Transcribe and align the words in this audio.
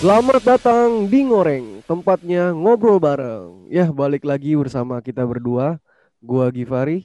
Selamat 0.00 0.40
datang 0.40 1.12
di 1.12 1.28
Ngoreng, 1.28 1.84
tempatnya 1.84 2.56
ngobrol 2.56 2.96
bareng. 2.96 3.68
Ya, 3.68 3.84
balik 3.92 4.24
lagi 4.24 4.56
bersama 4.56 4.96
kita 5.04 5.28
berdua. 5.28 5.76
Gua 6.24 6.48
Givari. 6.48 7.04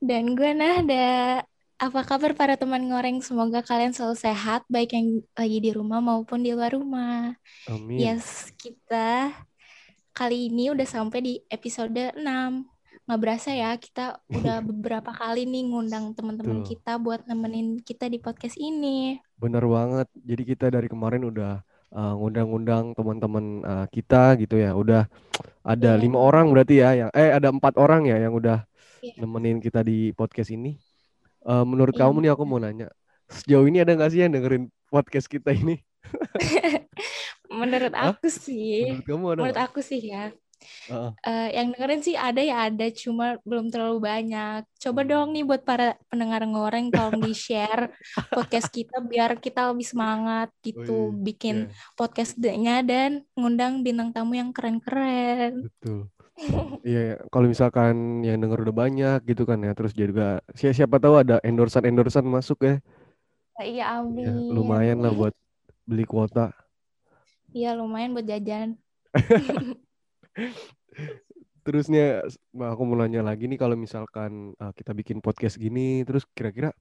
Dan 0.00 0.32
gue 0.32 0.48
Nahda. 0.56 1.44
Apa 1.76 2.00
kabar 2.08 2.32
para 2.32 2.56
teman 2.56 2.88
ngoreng? 2.88 3.20
Semoga 3.20 3.60
kalian 3.60 3.92
selalu 3.92 4.16
sehat, 4.16 4.64
baik 4.72 4.96
yang 4.96 5.20
lagi 5.36 5.60
di 5.60 5.76
rumah 5.76 6.00
maupun 6.00 6.40
di 6.40 6.56
luar 6.56 6.72
rumah. 6.72 7.36
Amin. 7.68 8.00
Yes, 8.00 8.48
kita 8.56 9.36
kali 10.16 10.48
ini 10.48 10.72
udah 10.72 10.88
sampai 10.88 11.20
di 11.20 11.34
episode 11.52 12.16
6. 12.16 12.16
Nggak 12.16 13.20
berasa 13.20 13.52
ya, 13.52 13.76
kita 13.76 14.24
udah 14.24 14.64
beberapa 14.72 15.12
kali 15.12 15.44
nih 15.44 15.68
ngundang 15.68 16.16
teman-teman 16.16 16.64
kita 16.64 16.96
buat 16.96 17.28
nemenin 17.28 17.84
kita 17.84 18.08
di 18.08 18.16
podcast 18.16 18.56
ini. 18.56 19.20
Bener 19.36 19.68
banget. 19.68 20.08
Jadi 20.16 20.42
kita 20.48 20.72
dari 20.72 20.88
kemarin 20.88 21.28
udah 21.28 21.60
uh, 21.94 22.14
ngundang-ngundang 22.18 22.94
teman-teman 22.94 23.44
uh, 23.62 23.86
kita 23.90 24.34
gitu 24.38 24.58
ya. 24.58 24.74
Udah 24.74 25.06
ada 25.62 25.90
Iya. 25.96 26.00
lima 26.00 26.18
orang 26.18 26.50
berarti 26.54 26.80
ya. 26.82 26.90
Yang 27.06 27.10
eh 27.14 27.30
ada 27.34 27.48
empat 27.50 27.74
orang 27.76 28.06
ya 28.08 28.16
yang 28.18 28.34
udah 28.34 28.64
Iya. 29.00 29.14
nemenin 29.24 29.58
kita 29.60 29.80
di 29.80 30.12
podcast 30.12 30.52
ini. 30.52 30.76
Uh, 31.40 31.64
menurut 31.64 31.96
Iya, 31.96 32.04
kamu 32.04 32.16
nih 32.20 32.30
aku 32.36 32.44
mau 32.44 32.60
nanya, 32.60 32.92
sejauh 33.32 33.64
ini 33.64 33.80
ada 33.80 33.96
nggak 33.96 34.10
sih 34.12 34.20
yang 34.20 34.32
dengerin 34.36 34.68
podcast 34.92 35.24
kita 35.24 35.56
ini? 35.56 35.80
Menurut 37.50 37.92
Hah? 37.96 38.14
aku 38.14 38.28
sih, 38.30 38.94
Menurut 38.94 39.06
kamu 39.08 39.24
ada 39.26 39.38
menurut 39.42 39.58
aku 39.60 39.80
sih 39.82 40.00
ya, 40.06 40.30
Eh, 41.20 41.48
yang 41.52 41.76
dengerin 41.76 42.00
sih 42.00 42.16
ada 42.16 42.40
ya 42.40 42.72
ada, 42.72 42.88
cuma 42.92 43.36
belum 43.44 43.68
terlalu 43.68 44.00
banyak. 44.00 44.64
Coba 44.80 45.04
dong 45.04 45.36
nih 45.36 45.44
buat 45.44 45.60
para 45.64 45.96
pendengar 46.08 46.40
ngoreng 46.48 46.88
tolong 46.88 47.20
di-share 47.20 47.92
podcast 48.32 48.72
kita 48.72 49.04
biar 49.04 49.36
kita 49.36 49.68
lebih 49.68 49.84
semangat 49.84 50.48
gitu 50.64 51.12
Wih, 51.12 51.20
bikin 51.20 51.56
iya, 51.68 51.92
podcastnya 51.92 52.80
dan 52.80 53.28
ngundang 53.36 53.84
bintang 53.84 54.16
tamu 54.16 54.32
yang 54.36 54.52
keren-keren. 54.52 55.68
betul. 55.68 56.08
Iya, 56.80 57.00
ya. 57.04 57.14
kalau 57.28 57.52
misalkan 57.52 58.24
yang 58.24 58.40
denger 58.40 58.64
udah 58.64 58.72
banyak 58.72 59.20
gitu 59.28 59.44
kan 59.44 59.60
ya, 59.60 59.76
terus 59.76 59.92
juga 59.92 60.40
si- 60.56 60.72
siapa 60.72 60.96
tahu 60.96 61.20
ada 61.20 61.36
endorsan-endorsan 61.44 62.24
masuk 62.24 62.64
ya. 62.64 62.74
Iya, 63.60 64.00
Ya, 64.00 64.00
amin. 64.00 64.48
lumayan 64.48 65.04
lah 65.04 65.12
buat 65.12 65.36
beli 65.84 66.08
kuota. 66.08 66.48
Iya, 67.52 67.76
lumayan 67.76 68.16
buat 68.16 68.24
jajan. 68.24 68.80
Terusnya 71.60 72.24
aku 72.56 72.82
mau 72.88 72.96
nanya 72.96 73.20
lagi 73.20 73.44
nih 73.44 73.60
kalau 73.60 73.76
misalkan 73.76 74.56
uh, 74.56 74.72
kita 74.72 74.96
bikin 74.96 75.20
podcast 75.20 75.60
gini, 75.60 76.02
terus 76.08 76.24
kira-kira 76.32 76.72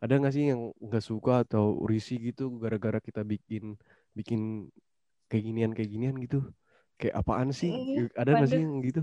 ada 0.00 0.12
nggak 0.20 0.34
sih 0.34 0.52
yang 0.52 0.76
nggak 0.76 1.04
suka 1.04 1.42
atau 1.48 1.80
risih 1.88 2.20
gitu 2.20 2.52
gara-gara 2.60 3.00
kita 3.00 3.24
bikin 3.24 3.80
bikin 4.12 4.68
kayak 5.32 5.44
ginian 5.44 5.72
kayak 5.72 5.90
ginian 5.90 6.16
gitu? 6.20 6.44
Kayak 7.00 7.24
apaan 7.24 7.50
sih? 7.52 7.72
Ada 8.12 8.30
nggak 8.36 8.50
sih 8.52 8.60
yang 8.60 8.80
gitu? 8.84 9.02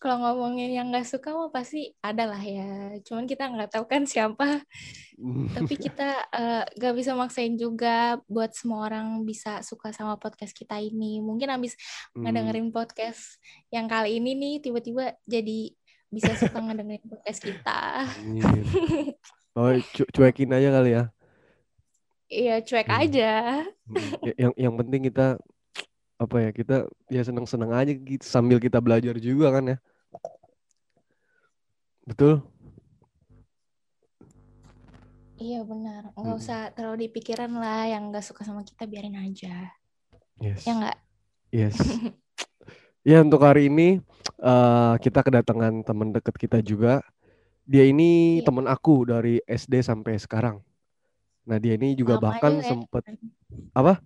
Kalau 0.00 0.16
ngomongin 0.16 0.72
yang 0.72 0.88
nggak 0.88 1.04
suka 1.04 1.28
mah 1.30 1.52
pasti 1.52 1.92
ada 2.00 2.24
lah 2.24 2.40
ya. 2.40 2.96
Cuman 3.04 3.28
kita 3.28 3.44
nggak 3.46 3.76
tahu 3.76 3.84
kan 3.84 4.08
siapa. 4.08 4.64
Tapi 5.52 5.74
kita 5.84 6.08
eh, 6.32 6.64
nggak 6.72 6.94
bisa 6.96 7.12
maksain 7.12 7.52
juga 7.54 8.16
buat 8.24 8.48
semua 8.50 8.88
orang 8.88 9.20
bisa 9.22 9.60
suka 9.60 9.92
sama 9.92 10.16
podcast 10.16 10.56
kita 10.56 10.80
ini. 10.80 11.20
Mungkin 11.20 11.52
abis 11.52 11.76
Hmm, 12.10 12.24
ngedengerin 12.24 12.72
podcast 12.72 13.36
yang 13.68 13.84
kali 13.86 14.16
ini 14.16 14.32
nih 14.32 14.54
tiba-tiba 14.58 15.20
jadi 15.22 15.68
bisa 16.08 16.32
suka 16.34 16.58
ngedengerin 16.58 17.04
podcast 17.04 17.40
kita. 17.44 17.80
Oh, 19.50 19.74
cu- 19.92 20.06
cuekin 20.14 20.54
aja 20.54 20.70
kali 20.70 20.94
ya. 20.94 21.04
Iya 22.30 22.62
cuek 22.62 22.86
Hmm. 22.86 23.00
aja. 23.02 23.32
Hmm, 23.84 24.10
ya- 24.22 24.36
Yang 24.38 24.52
yang 24.56 24.74
penting 24.78 25.02
kita 25.10 25.26
apa 26.16 26.36
ya 26.38 26.50
kita 26.52 26.76
ya 27.10 27.22
senang-senang 27.26 27.74
aja 27.74 27.90
gitu 27.90 28.22
sambil 28.22 28.62
kita 28.62 28.78
belajar 28.78 29.18
juga 29.18 29.50
kan 29.50 29.74
ya. 29.74 29.78
Betul? 32.06 32.42
Iya 35.40 35.64
benar. 35.64 36.12
Nggak 36.12 36.36
Mm-mm. 36.36 36.40
usah 36.42 36.60
terlalu 36.76 37.08
dipikiran 37.08 37.48
lah 37.56 37.88
yang 37.88 38.12
nggak 38.12 38.24
suka 38.24 38.44
sama 38.44 38.60
kita 38.60 38.84
biarin 38.84 39.16
aja. 39.16 39.72
Yes. 40.40 40.64
Ya 40.68 40.72
nggak? 40.76 40.96
Yes. 41.52 41.76
Ya 43.00 43.24
untuk 43.24 43.40
hari 43.40 43.72
ini 43.72 43.96
eh, 44.44 44.94
kita 45.00 45.24
kedatangan 45.24 45.80
teman 45.88 46.12
dekat 46.12 46.36
kita 46.36 46.60
juga. 46.60 47.00
Dia 47.64 47.88
ini 47.88 48.40
Iya. 48.40 48.44
teman 48.44 48.68
aku 48.68 49.08
dari 49.08 49.40
SD 49.48 49.80
sampai 49.80 50.20
sekarang. 50.20 50.60
Nah 51.48 51.56
dia 51.56 51.80
ini 51.80 51.96
juga 51.96 52.20
Lama 52.20 52.28
bahkan 52.28 52.52
juga 52.52 52.64
ya 52.68 52.76
sempet 52.76 53.04
temenan. 53.08 53.32
apa? 53.72 54.04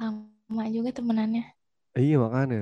Lama 0.00 0.64
juga 0.70 0.90
temenannya 0.96 1.44
Iya 1.94 2.16
makanya. 2.18 2.60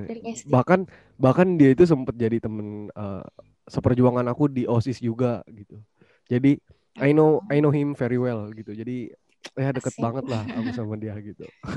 Bahkan 0.50 0.80
bahkan 1.16 1.48
dia 1.56 1.70
itu 1.72 1.86
sempet 1.88 2.14
jadi 2.18 2.36
temen 2.42 2.90
eh, 2.92 3.24
seperjuangan 3.72 4.28
aku 4.28 4.52
di 4.52 4.68
OSIS 4.68 5.00
juga 5.00 5.40
gitu. 5.48 5.80
Jadi 6.28 6.60
I 7.00 7.16
know 7.16 7.40
I 7.48 7.64
know 7.64 7.72
him 7.72 7.96
very 7.96 8.20
well 8.20 8.52
gitu. 8.52 8.76
Jadi 8.76 9.08
ya 9.56 9.72
deket 9.72 9.96
Asik. 9.96 10.04
banget 10.04 10.24
lah 10.28 10.44
aku 10.44 10.70
sama 10.76 11.00
dia 11.00 11.16
gitu. 11.24 11.48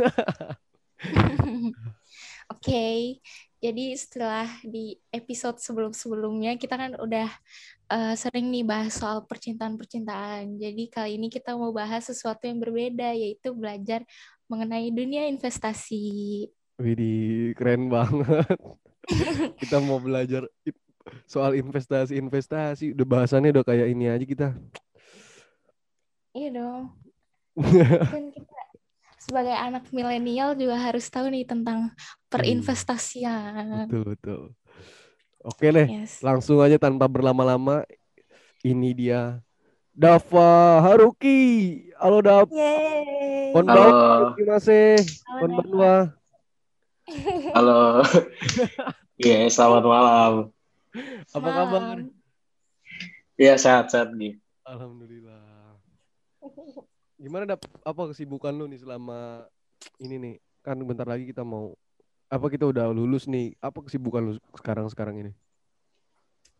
Oke, 2.53 3.17
jadi 3.57 3.85
setelah 3.97 4.45
di 4.61 5.01
episode 5.09 5.57
sebelum-sebelumnya 5.57 6.61
kita 6.61 6.77
kan 6.77 6.93
udah 7.01 7.25
eh, 7.89 8.13
sering 8.13 8.53
nih 8.53 8.61
bahas 8.61 8.93
soal 8.93 9.25
percintaan-percintaan. 9.25 10.61
Jadi 10.61 10.83
kali 10.93 11.17
ini 11.17 11.33
kita 11.33 11.57
mau 11.57 11.73
bahas 11.73 12.05
sesuatu 12.05 12.45
yang 12.45 12.61
berbeda, 12.61 13.17
yaitu 13.17 13.49
belajar 13.57 14.05
mengenai 14.45 14.93
dunia 14.93 15.25
investasi. 15.25 16.45
Widih, 16.77 17.57
keren 17.57 17.89
banget. 17.89 18.59
Kita 19.61 19.79
mau 19.79 19.97
belajar 20.01 20.45
soal 21.25 21.53
investasi-investasi. 21.53 22.93
Udah 22.93 23.05
bahasannya 23.05 23.53
udah 23.53 23.65
kayak 23.65 23.87
ini 23.91 24.05
aja 24.09 24.25
kita. 24.25 24.47
Iya 26.31 26.49
dong. 26.51 26.83
Kan 28.11 28.29
kita 28.29 28.61
sebagai 29.17 29.55
anak 29.55 29.89
milenial 29.89 30.53
juga 30.53 30.77
harus 30.77 31.07
tahu 31.09 31.31
nih 31.33 31.47
tentang 31.47 31.89
perinvestasian. 32.29 33.87
betul, 33.89 34.03
betul. 34.13 34.41
Oke 35.45 35.69
deh, 35.69 35.87
Yes. 35.87 36.25
langsung 36.25 36.57
aja 36.61 36.77
tanpa 36.77 37.05
berlama-lama. 37.05 37.85
Ini 38.65 38.89
dia 38.97 39.21
Dava 39.93 40.81
Haruki. 40.81 41.85
Halo 42.01 42.19
Dav. 42.19 42.49
Konbanwa, 43.53 43.87
Halo, 43.87 44.27
terima 44.35 44.57
kasih. 44.59 44.99
Halo, 45.29 45.39
Konbanwa. 45.41 45.93
halo. 47.55 47.81
Iya, 49.15 49.47
selamat 49.47 49.83
malam. 49.87 50.54
Apa 51.35 51.49
kabar? 51.49 51.97
Iya, 53.35 53.59
sehat-sehat 53.59 54.15
nih. 54.15 54.39
Alhamdulillah. 54.63 55.75
Gimana 57.15 57.43
dap 57.47 57.63
apa 57.83 58.01
kesibukan 58.11 58.51
lu 58.51 58.67
nih 58.67 58.79
selama 58.83 59.47
ini 59.99 60.15
nih? 60.19 60.35
Kan 60.63 60.81
bentar 60.83 61.07
lagi 61.07 61.29
kita 61.29 61.45
mau 61.45 61.75
apa 62.27 62.45
kita 62.49 62.67
udah 62.67 62.91
lulus 62.91 63.27
nih. 63.27 63.55
Apa 63.59 63.83
kesibukan 63.83 64.21
lu 64.23 64.33
sekarang-sekarang 64.55 65.15
ini? 65.25 65.31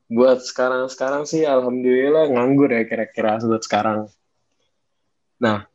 Buat 0.06 0.46
sekarang-sekarang 0.46 1.26
sih, 1.26 1.44
alhamdulillah 1.50 2.30
nganggur 2.30 2.70
ya 2.70 2.86
kira-kira 2.86 3.42
buat 3.42 3.66
sekarang. 3.66 4.06
Nah, 5.42 5.66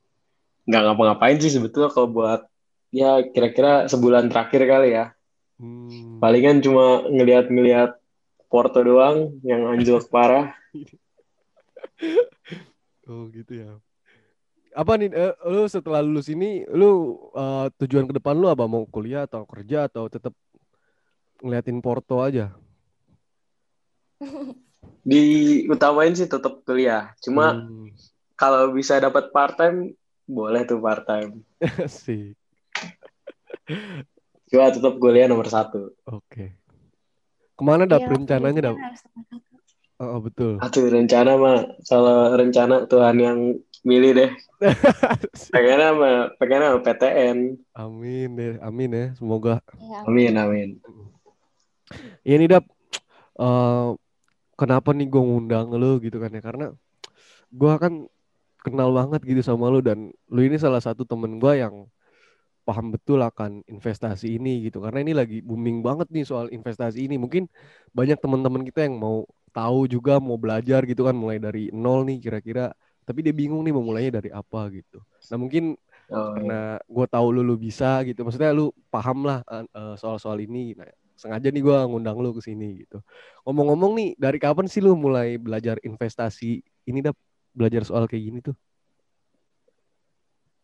nggak 0.64 0.82
ngapa-ngapain 0.86 1.36
sih 1.42 1.50
sebetulnya 1.50 1.90
kalau 1.90 2.08
buat 2.08 2.46
ya 2.94 3.26
kira-kira 3.26 3.90
sebulan 3.90 4.30
terakhir 4.30 4.62
kali 4.70 4.88
ya. 4.94 5.12
Hmm. 5.60 6.22
Palingan 6.22 6.64
cuma 6.64 7.04
ngeliat-ngeliat 7.10 7.99
Porto 8.50 8.82
doang 8.82 9.38
yang 9.46 9.70
anjlok 9.70 10.10
parah. 10.10 10.50
Oh 13.10 13.26
gitu 13.34 13.58
ya. 13.58 13.70
Apa 14.70 14.94
nih 14.94 15.10
eh, 15.10 15.34
lu 15.50 15.66
setelah 15.66 15.98
lulus 15.98 16.30
ini 16.30 16.62
lu 16.70 17.18
eh, 17.34 17.66
tujuan 17.82 18.06
ke 18.06 18.14
depan 18.22 18.38
lu 18.38 18.46
apa 18.46 18.70
mau 18.70 18.86
kuliah 18.86 19.26
atau 19.26 19.42
kerja 19.42 19.90
atau 19.90 20.06
tetap 20.06 20.30
ngeliatin 21.42 21.82
Porto 21.82 22.22
aja? 22.22 22.54
Diutamain 25.08 26.14
sih 26.14 26.30
tetap 26.30 26.62
kuliah. 26.62 27.10
Cuma 27.18 27.58
Hmm. 27.58 27.90
kalau 28.38 28.70
bisa 28.70 29.02
dapat 29.02 29.34
part 29.34 29.58
time, 29.58 29.98
boleh 30.30 30.62
tuh 30.62 30.78
part 30.78 31.02
time. 31.02 31.42
Asik. 31.82 32.38
Cuma 34.46 34.70
tetap 34.70 35.02
kuliah 35.02 35.26
nomor 35.26 35.50
satu. 35.50 35.98
Oke. 36.06 36.59
Ke 37.60 37.62
mana 37.68 37.84
dap 37.84 38.00
Iya, 38.00 38.08
rencananya 38.08 38.60
dap? 38.72 38.76
Oh, 40.00 40.16
oh, 40.16 40.20
betul. 40.24 40.56
Aduh 40.64 40.88
rencana 40.88 41.36
mah 41.36 41.76
kalau 41.84 42.32
rencana 42.32 42.88
Tuhan 42.88 43.16
yang 43.20 43.38
milih 43.84 44.16
deh. 44.16 44.30
Pengennya 45.52 45.92
sama 45.92 46.10
pengennya 46.40 46.68
sama 46.72 46.80
PTN. 46.88 47.38
Amin 47.76 48.28
deh, 48.32 48.56
amin 48.64 48.90
ya. 48.96 49.06
Semoga 49.12 49.60
Ya, 49.76 50.08
Amin 50.08 50.40
amin. 50.40 50.80
Ya 52.24 52.40
nih 52.40 52.48
Dap, 52.48 52.64
eh, 53.36 53.88
kenapa 54.56 54.96
nih 54.96 55.12
gue 55.12 55.20
ngundang 55.20 55.68
lu 55.76 56.00
gitu 56.00 56.16
kan 56.16 56.32
ya? 56.32 56.40
Karena 56.40 56.72
gue 57.52 57.72
kan 57.76 58.08
kenal 58.64 58.96
banget 58.96 59.20
gitu 59.28 59.44
sama 59.44 59.68
lu 59.68 59.84
dan 59.84 60.08
lu 60.32 60.40
ini 60.40 60.56
salah 60.56 60.80
satu 60.80 61.04
temen 61.04 61.36
gue 61.36 61.60
yang 61.60 61.84
paham 62.70 62.94
betul 62.94 63.18
akan 63.26 63.66
investasi 63.66 64.38
ini 64.38 64.70
gitu. 64.70 64.78
Karena 64.84 65.02
ini 65.02 65.12
lagi 65.18 65.38
booming 65.42 65.82
banget 65.82 66.06
nih 66.14 66.22
soal 66.22 66.46
investasi 66.54 67.10
ini. 67.10 67.18
Mungkin 67.18 67.50
banyak 67.90 68.18
teman-teman 68.22 68.62
kita 68.62 68.86
yang 68.86 69.02
mau 69.02 69.26
tahu 69.50 69.90
juga 69.90 70.22
mau 70.22 70.38
belajar 70.38 70.86
gitu 70.86 71.02
kan 71.08 71.18
mulai 71.18 71.42
dari 71.42 71.74
nol 71.74 72.06
nih 72.06 72.18
kira-kira. 72.22 72.70
Tapi 73.02 73.26
dia 73.26 73.34
bingung 73.34 73.66
nih 73.66 73.74
mau 73.74 73.82
mulainya 73.82 74.22
dari 74.22 74.30
apa 74.30 74.70
gitu. 74.70 75.02
Nah 75.34 75.38
mungkin 75.42 75.74
Oh, 76.10 76.34
iya. 76.42 76.42
karena 76.42 76.60
gue 76.86 77.06
tahu 77.10 77.26
lu 77.34 77.42
lu 77.46 77.56
bisa 77.58 78.02
gitu. 78.06 78.22
Maksudnya 78.26 78.50
lu 78.54 78.70
paham 78.94 79.26
lah 79.26 79.42
eh, 79.50 79.94
soal-soal 79.98 80.38
ini. 80.42 80.74
Nah, 80.78 80.86
sengaja 81.18 81.48
nih 81.52 81.62
gue 81.62 81.78
ngundang 81.90 82.18
lu 82.22 82.32
ke 82.32 82.42
sini 82.42 82.86
gitu. 82.86 83.02
Ngomong-ngomong 83.46 83.92
nih 83.98 84.08
dari 84.18 84.38
kapan 84.40 84.66
sih 84.70 84.80
lu 84.82 84.96
mulai 84.98 85.36
belajar 85.38 85.76
investasi 85.84 86.62
ini 86.88 86.98
dah 87.04 87.14
belajar 87.54 87.82
soal 87.84 88.08
kayak 88.10 88.24
gini 88.30 88.38
tuh? 88.40 88.56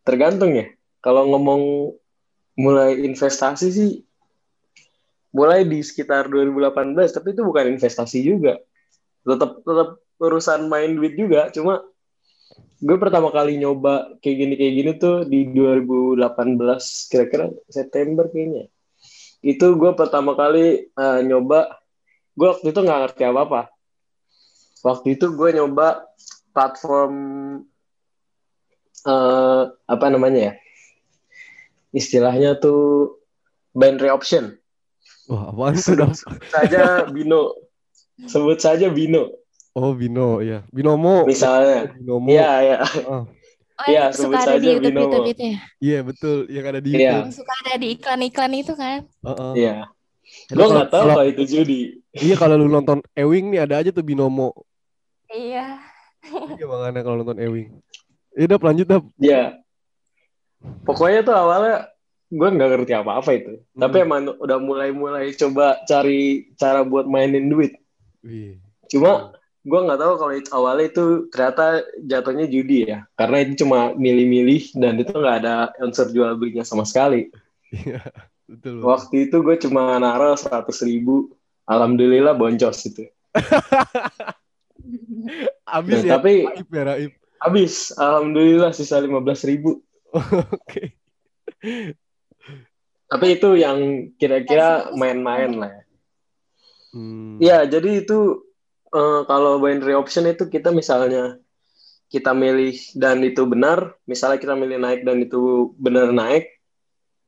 Tergantung 0.07 0.55
ya. 0.55 0.76
Kalau 1.07 1.23
ngomong 1.31 1.95
mulai 2.59 2.99
investasi 2.99 3.67
sih 3.71 3.91
mulai 5.31 5.63
di 5.63 5.79
sekitar 5.79 6.27
2018, 6.27 6.99
tapi 7.15 7.31
itu 7.31 7.47
bukan 7.47 7.79
investasi 7.79 8.27
juga. 8.27 8.59
Tetap 9.23 9.63
tetap 9.63 10.03
urusan 10.19 10.67
main 10.67 10.99
duit 10.99 11.15
juga, 11.15 11.47
cuma 11.55 11.79
gue 12.83 12.97
pertama 12.99 13.31
kali 13.31 13.55
nyoba 13.55 14.19
kayak 14.19 14.35
gini 14.35 14.53
kayak 14.59 14.73
gini 14.75 14.91
tuh 14.99 15.23
di 15.23 15.47
2018 15.47 16.19
kira-kira 17.07 17.55
September 17.71 18.27
kayaknya. 18.27 18.67
Itu 19.39 19.79
gue 19.79 19.95
pertama 19.95 20.35
kali 20.35 20.91
uh, 20.91 21.23
nyoba, 21.23 21.71
gue 22.35 22.47
waktu 22.51 22.75
itu 22.75 22.79
nggak 22.83 22.99
ngerti 23.07 23.23
apa-apa. 23.23 23.71
Waktu 24.83 25.15
itu 25.15 25.31
gue 25.31 25.55
nyoba 25.55 26.03
platform 26.51 27.15
uh, 29.07 29.63
apa 29.71 30.05
namanya 30.11 30.51
ya 30.51 30.53
istilahnya 31.91 32.55
tuh 32.55 33.15
binary 33.71 34.09
option. 34.09 34.55
Wah 35.27 35.51
apaan 35.51 35.75
tuh 35.75 35.83
sebut, 35.93 36.09
sebut 36.13 36.43
saja 36.47 36.81
Bino. 37.07 37.41
Sebut 38.23 38.57
saja 38.57 38.87
Bino. 38.87 39.29
Oh 39.71 39.93
Bino 39.93 40.39
ya 40.39 40.65
Binomo. 40.69 41.23
Misalnya. 41.23 41.93
Binomo. 41.93 42.27
Iya 42.27 42.51
iya. 42.63 42.77
Oh, 43.05 43.23
Iya, 43.85 44.09
yang 44.09 44.17
sebut 44.17 44.33
suka 44.33 44.41
ada 44.41 44.57
di 44.57 44.67
YouTube, 44.67 44.83
Binomo. 44.89 45.05
YouTube 45.05 45.27
itu 45.29 45.43
ya? 45.45 45.57
iya 45.77 45.99
betul. 46.01 46.37
Yang 46.49 46.65
ada 46.65 46.79
di 46.79 46.89
Iya. 46.89 46.97
YouTube. 46.97 47.13
Yang 47.21 47.35
suka 47.37 47.53
ada 47.61 47.73
di 47.77 47.87
iklan-iklan 47.93 48.51
itu 48.55 48.73
kan? 48.73 48.99
Heeh. 49.05 49.51
iya. 49.53 49.75
Jadi 50.49 50.49
gue 50.49 50.57
kalau- 50.57 50.73
nggak 50.73 50.89
tahu 50.89 51.07
kalau- 51.07 51.29
itu 51.29 51.43
judi. 51.45 51.79
Iya 52.11 52.35
kalau 52.35 52.55
lu 52.57 52.67
nonton 52.67 52.97
Ewing 53.13 53.53
nih 53.53 53.61
ada 53.61 53.75
aja 53.77 53.93
tuh 53.93 54.01
Binomo. 54.01 54.49
Iya. 55.29 55.77
iya 56.57 56.65
makanya 56.65 57.01
kalau 57.05 57.21
nonton 57.21 57.37
Ewing. 57.37 57.69
Iya 58.33 58.45
udah 58.49 58.59
lanjut 58.65 58.87
dah 58.87 58.99
ya 59.19 59.41
pokoknya 60.83 61.21
tuh 61.21 61.35
awalnya 61.35 61.75
gue 62.27 62.47
nggak 62.49 62.69
ngerti 62.73 62.93
apa-apa 62.93 63.31
itu 63.33 63.53
Hmm. 63.71 63.81
tapi 63.81 63.95
emang 64.01 64.33
udah 64.35 64.57
mulai-mulai 64.57 65.31
coba 65.31 65.79
cari 65.83 66.51
cara 66.55 66.81
buat 66.81 67.05
mainin 67.05 67.47
duit 67.47 67.77
Wih. 68.19 68.59
cuma 68.87 69.31
gue 69.61 69.79
nggak 69.79 69.99
tahu 69.99 70.13
kalau 70.15 70.33
itu 70.33 70.49
awalnya 70.49 70.85
itu 70.87 71.05
ternyata 71.27 71.65
jatuhnya 72.01 72.45
judi 72.45 72.83
ya 72.85 73.05
karena 73.13 73.43
itu 73.43 73.63
cuma 73.63 73.91
milih-milih 73.93 74.75
dan 74.75 74.97
itu 74.97 75.11
nggak 75.11 75.37
ada 75.41 75.55
unsur 75.79 76.07
jual 76.07 76.35
belinya 76.35 76.63
sama 76.63 76.83
sekali 76.83 77.31
Iya, 77.67 77.99
betul. 78.49 78.79
waktu 78.81 79.27
itu 79.27 79.37
gue 79.39 79.55
cuma 79.59 79.95
naruh 79.95 80.35
seratus 80.35 80.79
ribu 80.81 81.31
alhamdulillah 81.63 82.31
boncos 82.33 82.79
itu 82.85 83.07
Abis 85.67 85.99
Nah, 85.99 86.05
ya. 86.05 86.11
tapi 86.15 86.33
Raib 86.47 86.67
ya, 86.69 86.83
Raib. 86.85 87.11
habis 87.37 87.73
alhamdulillah 87.93 88.71
sisa 88.71 88.97
lima 88.97 89.19
belas 89.19 89.43
ribu 89.43 89.83
Oke. 90.15 90.95
tapi 93.07 93.39
itu 93.39 93.49
yang 93.55 94.11
kira-kira 94.19 94.91
main-main 94.91 95.51
lah 95.55 95.71
ya 95.71 95.87
Hmm. 96.97 97.37
Iya, 97.37 97.67
jadi 97.67 98.03
itu 98.03 98.41
eh, 98.95 99.21
kalau 99.27 99.59
binary 99.59 99.93
option 99.93 100.25
itu 100.25 100.47
kita 100.47 100.71
misalnya 100.71 101.37
kita 102.07 102.31
milih 102.31 102.73
dan 102.95 103.19
itu 103.21 103.43
benar, 103.43 103.99
misalnya 104.07 104.39
kita 104.39 104.55
milih 104.55 104.79
naik 104.79 105.03
dan 105.03 105.19
itu 105.19 105.75
benar 105.75 106.15
naik, 106.15 106.47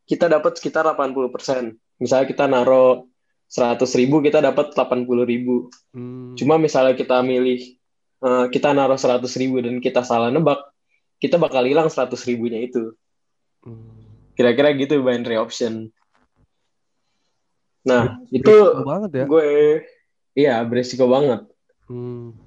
kita 0.07 0.31
dapat 0.31 0.55
sekitar 0.55 0.87
80%. 0.87 1.75
Misalnya 1.99 2.25
kita 2.31 2.47
naruh 2.47 3.05
100 3.51 3.91
ribu, 3.99 4.23
kita 4.23 4.39
dapat 4.39 4.71
80 4.71 5.27
ribu. 5.27 5.67
Hmm. 5.91 6.33
Cuma 6.39 6.55
misalnya 6.55 6.95
kita 6.95 7.19
milih, 7.19 7.75
eh, 8.23 8.45
kita 8.49 8.71
naruh 8.71 8.97
100 8.97 9.35
ribu 9.35 9.59
dan 9.59 9.83
kita 9.83 10.01
salah 10.07 10.31
nebak, 10.31 10.63
kita 11.19 11.35
bakal 11.35 11.67
hilang 11.67 11.91
100 11.91 12.15
ribunya 12.27 12.63
itu. 12.63 12.95
Hmm. 13.63 14.07
Kira-kira 14.33 14.71
gitu 14.75 15.03
binary 15.03 15.35
option. 15.35 15.91
Nah, 17.83 18.19
itu 18.31 18.53
banget 18.83 19.23
ya. 19.23 19.25
gue, 19.27 19.47
iya 20.35 20.59
beresiko 20.63 21.07
banget. 21.07 21.47
Hmm. 21.89 22.37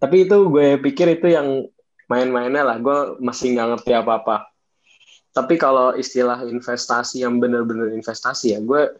tapi 0.00 0.24
itu 0.24 0.48
gue 0.48 0.80
pikir 0.80 1.20
itu 1.20 1.28
yang 1.28 1.68
main-mainnya 2.08 2.64
lah 2.64 2.80
gue 2.80 3.20
masih 3.20 3.52
nggak 3.52 3.68
ngerti 3.76 3.92
apa-apa 3.92 4.48
tapi 5.36 5.60
kalau 5.60 5.92
istilah 5.92 6.48
investasi 6.48 7.20
yang 7.20 7.36
bener-bener 7.36 7.92
investasi 7.92 8.56
ya 8.56 8.64
gue 8.64 8.96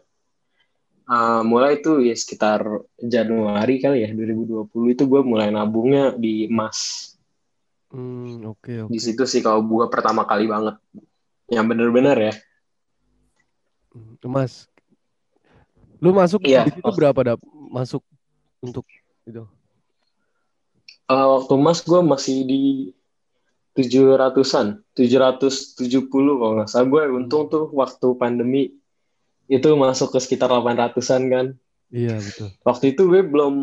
uh, 1.09 1.41
mulai 1.41 1.81
itu 1.81 2.05
ya 2.05 2.13
sekitar 2.13 2.61
Januari 3.01 3.81
kali 3.81 4.05
ya 4.05 4.13
2020 4.13 4.93
itu 4.93 5.03
gue 5.09 5.21
mulai 5.25 5.49
nabungnya 5.49 6.13
di 6.13 6.45
emas 6.45 7.08
Hmm, 7.89 8.45
oke 8.45 8.85
oke. 8.85 8.91
di 8.93 8.99
situ 9.01 9.25
sih 9.25 9.41
kalau 9.41 9.65
gue 9.65 9.85
pertama 9.89 10.21
kali 10.23 10.45
banget 10.45 10.77
yang 11.49 11.65
bener-bener 11.65 12.17
ya 12.19 12.35
Hmm, 13.89 14.21
Mas. 14.29 14.69
Lu 15.97 16.13
masuk 16.13 16.45
Iya. 16.45 16.69
di 16.69 16.77
situ 16.77 16.85
berapa 16.85 17.17
dap? 17.25 17.39
Masuk 17.73 18.05
untuk 18.61 18.85
itu. 19.25 19.41
Uh, 21.09 21.25
waktu 21.41 21.53
emas 21.57 21.81
gue 21.81 21.97
masih 21.97 22.45
di 22.45 22.61
700-an 23.73 24.85
770 24.93 26.05
kalau 26.11 26.53
nggak 26.61 26.69
salah 26.69 26.85
gue 26.85 27.01
untung 27.17 27.49
tuh 27.49 27.65
waktu 27.73 28.07
pandemi 28.13 28.77
itu 29.49 29.67
masuk 29.73 30.13
ke 30.13 30.19
sekitar 30.21 30.53
800-an 30.53 31.23
kan 31.25 31.45
Iya, 31.89 32.21
betul. 32.21 32.53
waktu 32.61 32.93
itu 32.93 33.09
gue 33.09 33.25
belum 33.25 33.55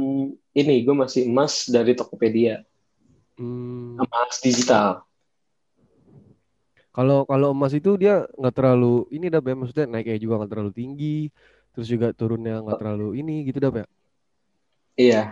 ini 0.52 0.82
gue 0.82 0.94
masih 0.98 1.30
emas 1.30 1.70
dari 1.70 1.94
Tokopedia 1.94 2.66
Hmm. 3.36 4.00
emas 4.02 4.36
digital 4.44 5.04
Kalau 6.96 7.18
kalau 7.30 7.48
emas 7.52 7.72
itu 7.76 7.90
dia 8.02 8.24
nggak 8.40 8.54
terlalu 8.56 9.04
ini 9.16 9.26
dap 9.28 9.44
ya 9.44 9.54
maksudnya 9.60 9.86
naiknya 9.92 10.16
juga 10.24 10.34
nggak 10.40 10.50
terlalu 10.52 10.72
tinggi, 10.80 11.18
terus 11.72 11.86
juga 11.92 12.06
turunnya 12.16 12.54
nggak 12.64 12.78
terlalu 12.80 13.08
ini 13.20 13.34
gitu 13.48 13.58
dap 13.64 13.74
ya. 13.80 13.86
iya 14.96 15.22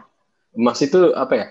emas 0.58 0.78
itu 0.86 0.98
apa 1.16 1.34
ya 1.40 1.46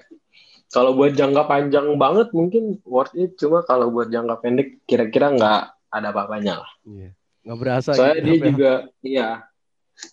kalau 0.74 0.92
buat 0.98 1.14
jangka 1.20 1.44
panjang 1.52 1.88
banget 1.98 2.28
mungkin 2.38 2.64
worth 2.86 3.14
it 3.18 3.32
cuma 3.42 3.62
kalau 3.70 3.90
buat 3.94 4.08
jangka 4.14 4.36
pendek 4.42 4.68
kira-kira 4.90 5.28
nggak 5.34 5.62
ada 5.94 6.08
apa-apanya 6.14 6.54
lah 6.62 6.72
Iya. 6.84 7.10
Nggak 7.44 7.58
berasa 7.60 7.92
soalnya 7.98 8.22
gitu, 8.22 8.26
dia 8.26 8.38
Dap, 8.38 8.44
ya. 8.44 8.50
juga 8.52 8.72
iya 9.04 9.28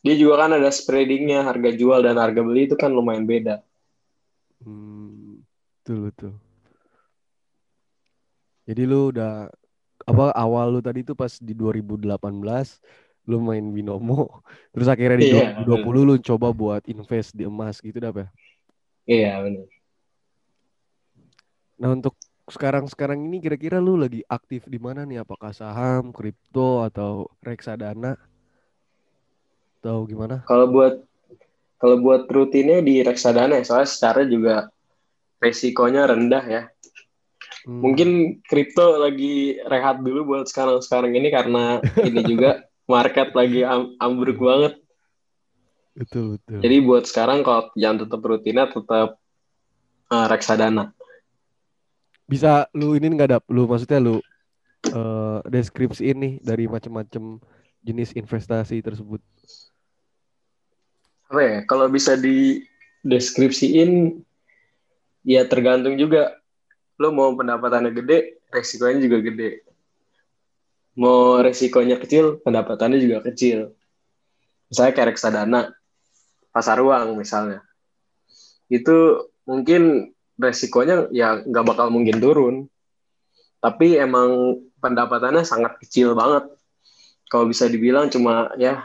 dia 0.04 0.14
juga 0.20 0.34
kan 0.44 0.50
ada 0.60 0.70
spreadingnya 0.72 1.40
harga 1.48 1.70
jual 1.72 2.00
dan 2.04 2.16
harga 2.20 2.40
beli 2.44 2.68
itu 2.68 2.76
kan 2.76 2.90
lumayan 2.92 3.24
beda 3.24 3.64
Hmm, 4.60 5.09
betul 5.90 6.06
betul. 6.06 6.32
Jadi 8.68 8.82
lu 8.86 9.10
udah 9.10 9.50
apa 10.06 10.24
awal 10.34 10.66
lu 10.78 10.80
tadi 10.82 11.00
tuh 11.08 11.14
pas 11.18 11.32
di 11.42 11.52
2018 11.54 12.78
lu 13.28 13.36
main 13.42 13.62
binomo, 13.76 14.42
terus 14.74 14.88
akhirnya 14.90 15.18
di 15.22 15.26
Iya, 15.26 15.42
2020 15.58 16.02
lu 16.08 16.14
coba 16.22 16.48
buat 16.54 16.82
invest 16.90 17.34
di 17.38 17.44
emas 17.46 17.78
gitu 17.82 17.98
dah 18.02 18.12
ya. 18.14 18.28
iya 19.06 19.42
benar 19.44 19.66
Nah 21.80 21.90
untuk 21.96 22.14
sekarang-sekarang 22.54 23.18
ini 23.26 23.38
kira-kira 23.44 23.78
lu 23.82 23.94
lagi 23.98 24.20
aktif 24.36 24.66
di 24.70 24.78
mana 24.78 25.02
nih? 25.08 25.22
Apakah 25.24 25.50
saham, 25.54 26.04
kripto 26.16 26.82
atau 26.88 27.26
reksadana? 27.46 28.12
Atau 29.80 30.06
gimana? 30.08 30.36
kalau 30.48 30.66
buat 30.74 30.94
kalau 31.80 31.96
buat 32.04 32.28
rutinnya 32.28 32.84
di 32.84 33.00
reksadana 33.00 33.60
ya, 33.60 33.64
soalnya 33.64 33.88
secara 33.88 34.22
juga 34.28 34.68
resikonya 35.40 36.06
rendah 36.06 36.44
ya 36.46 36.62
Hmm, 37.64 37.80
Mungkin 37.84 38.40
kripto 38.48 38.96
lagi 39.00 39.60
rehat 39.68 40.00
dulu 40.00 40.32
buat 40.32 40.48
sekarang-sekarang 40.48 41.12
ini 41.12 41.28
karena 41.28 41.80
ini 42.00 42.20
juga 42.24 42.64
market 42.92 43.36
lagi 43.36 43.60
am- 43.64 43.96
ambruk 44.00 44.40
banget. 44.40 44.80
betul 45.96 46.36
betul. 46.36 46.64
Jadi 46.64 46.76
buat 46.84 47.04
sekarang 47.04 47.44
kalau 47.44 47.68
yang 47.76 48.00
tetap 48.00 48.20
rutinnya 48.24 48.64
tetap 48.68 49.20
uh, 50.08 50.26
reksadana. 50.28 50.92
Bisa 52.24 52.64
lu 52.72 52.94
ini 52.96 53.12
nggak 53.12 53.28
dap? 53.28 53.44
Lu 53.52 53.66
maksudnya 53.68 54.00
lu 54.00 54.20
eh 54.90 55.38
deskripsi 55.46 56.02
ini 56.16 56.40
dari 56.40 56.64
macam-macam 56.66 57.38
jenis 57.84 58.16
investasi 58.16 58.80
tersebut. 58.80 59.20
Apa 61.30 61.40
ya? 61.40 61.56
Kalau 61.66 61.86
bisa 61.88 62.18
di 62.18 62.62
deskripsiin 63.06 64.20
ya 65.24 65.44
tergantung 65.46 65.96
juga 66.00 66.36
lo 67.00 67.12
mau 67.12 67.32
pendapatannya 67.32 67.90
gede, 67.96 68.18
resikonya 68.52 69.00
juga 69.00 69.18
gede. 69.24 69.50
mau 71.00 71.40
resikonya 71.40 71.96
kecil, 71.96 72.42
pendapatannya 72.44 73.00
juga 73.00 73.24
kecil. 73.24 73.72
Misalnya 74.68 74.92
kayak 74.92 75.08
reksadana, 75.16 75.72
pasar 76.52 76.76
uang 76.82 77.16
misalnya. 77.16 77.64
Itu 78.68 79.30
mungkin 79.48 80.12
resikonya 80.36 81.08
ya 81.14 81.40
nggak 81.40 81.64
bakal 81.64 81.88
mungkin 81.88 82.20
turun. 82.20 82.68
Tapi 83.64 83.96
emang 83.96 84.60
pendapatannya 84.82 85.46
sangat 85.46 85.80
kecil 85.80 86.12
banget. 86.12 86.48
Kalau 87.32 87.46
bisa 87.48 87.70
dibilang 87.70 88.10
cuma 88.12 88.50
ya 88.60 88.84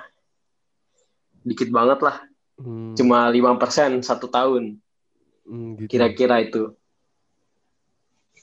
dikit 1.44 1.68
banget 1.74 2.00
lah. 2.06 2.22
Hmm, 2.56 2.96
Cuma 2.96 3.28
5% 3.28 4.00
satu 4.06 4.32
tahun. 4.32 4.80
Hmm, 5.46 5.86
gitu. 5.86 5.90
Kira-kira 5.96 6.42
itu. 6.42 6.74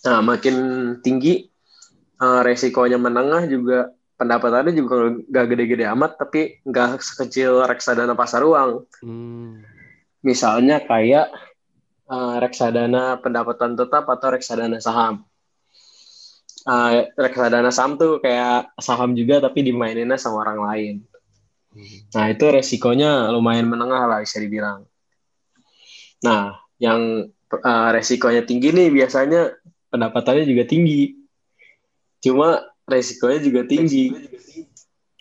Nah, 0.03 0.19
makin 0.19 0.57
tinggi 1.03 1.47
eh, 2.19 2.41
resikonya 2.43 2.99
menengah 2.99 3.47
juga 3.47 3.95
pendapatannya 4.19 4.73
juga 4.75 5.19
nggak 5.19 5.47
gede-gede 5.51 5.85
amat, 5.95 6.19
tapi 6.19 6.63
nggak 6.63 7.03
sekecil 7.03 7.63
reksadana 7.67 8.15
pasar 8.15 8.47
uang. 8.47 8.87
Hmm, 9.03 9.63
Misalnya 10.23 10.83
kayak 10.83 11.31
eh, 12.07 12.37
reksadana 12.39 13.19
pendapatan 13.19 13.75
tetap 13.75 14.07
atau 14.07 14.29
reksadana 14.31 14.79
saham. 14.79 15.27
Eh, 16.63 17.11
reksadana 17.19 17.75
saham 17.75 17.99
tuh 17.99 18.23
kayak 18.23 18.71
saham 18.79 19.19
juga 19.19 19.43
tapi 19.43 19.67
dimaininnya 19.67 20.15
sama 20.15 20.47
orang 20.47 20.61
lain. 20.63 20.95
hmm. 21.75 22.15
Nah, 22.15 22.27
itu 22.31 22.45
resikonya 22.47 23.31
lumayan 23.35 23.67
menengah 23.67 24.07
lah 24.07 24.19
bisa 24.23 24.39
dibilang. 24.39 24.87
Nah, 26.23 26.62
yang 26.83 27.31
eh, 27.55 27.89
resikonya 27.95 28.43
tinggi 28.43 28.75
nih 28.75 28.91
biasanya 28.91 29.55
pendapatannya 29.95 30.43
juga 30.51 30.67
tinggi. 30.67 31.15
Cuma 32.19 32.59
resikonya 32.91 33.39
juga 33.39 33.63
tinggi. 33.63 34.11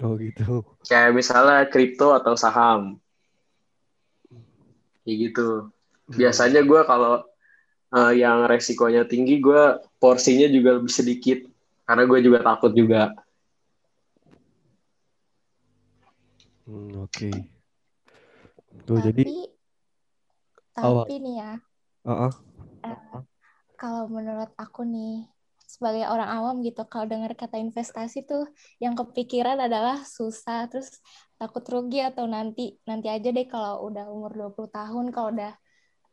Oh 0.01 0.17
gitu. 0.17 0.65
Kayak 0.89 1.13
misalnya 1.13 1.69
kripto 1.69 2.17
atau 2.17 2.33
saham. 2.33 2.97
Kayak 5.05 5.17
gitu. 5.29 5.69
Biasanya 6.09 6.65
gue 6.65 6.81
kalau 6.89 7.21
eh, 7.93 8.13
yang 8.17 8.49
resikonya 8.49 9.05
tinggi, 9.05 9.37
gue 9.37 9.77
porsinya 10.01 10.49
juga 10.49 10.81
lebih 10.81 10.89
sedikit. 10.89 11.45
Karena 11.85 12.09
gue 12.09 12.19
juga 12.25 12.39
takut 12.41 12.73
juga. 12.73 13.13
Hmm, 16.65 17.05
Oke. 17.05 17.29
Tuh 18.87 18.97
tapi 18.97 19.05
jadi, 19.11 19.25
tapi 20.75 21.13
nih 21.23 21.35
ya 21.41 21.51
ah. 22.07 22.31
eh, 22.85 22.99
kalau 23.79 24.03
menurut 24.11 24.51
aku 24.57 24.81
nih 24.85 25.25
sebagai 25.65 26.03
orang 26.11 26.27
awam 26.27 26.55
gitu 26.67 26.83
kalau 26.91 27.07
dengar 27.07 27.31
kata 27.31 27.55
investasi 27.55 28.27
tuh 28.27 28.43
yang 28.83 28.91
kepikiran 28.99 29.55
adalah 29.55 30.03
susah 30.03 30.67
terus 30.67 30.99
takut 31.39 31.63
rugi 31.63 32.03
atau 32.03 32.27
nanti 32.27 32.75
nanti 32.83 33.07
aja 33.07 33.31
deh 33.31 33.47
kalau 33.47 33.87
udah 33.87 34.05
umur 34.11 34.31
20 34.35 34.67
tahun 34.69 35.05
kalau 35.15 35.31
udah 35.31 35.53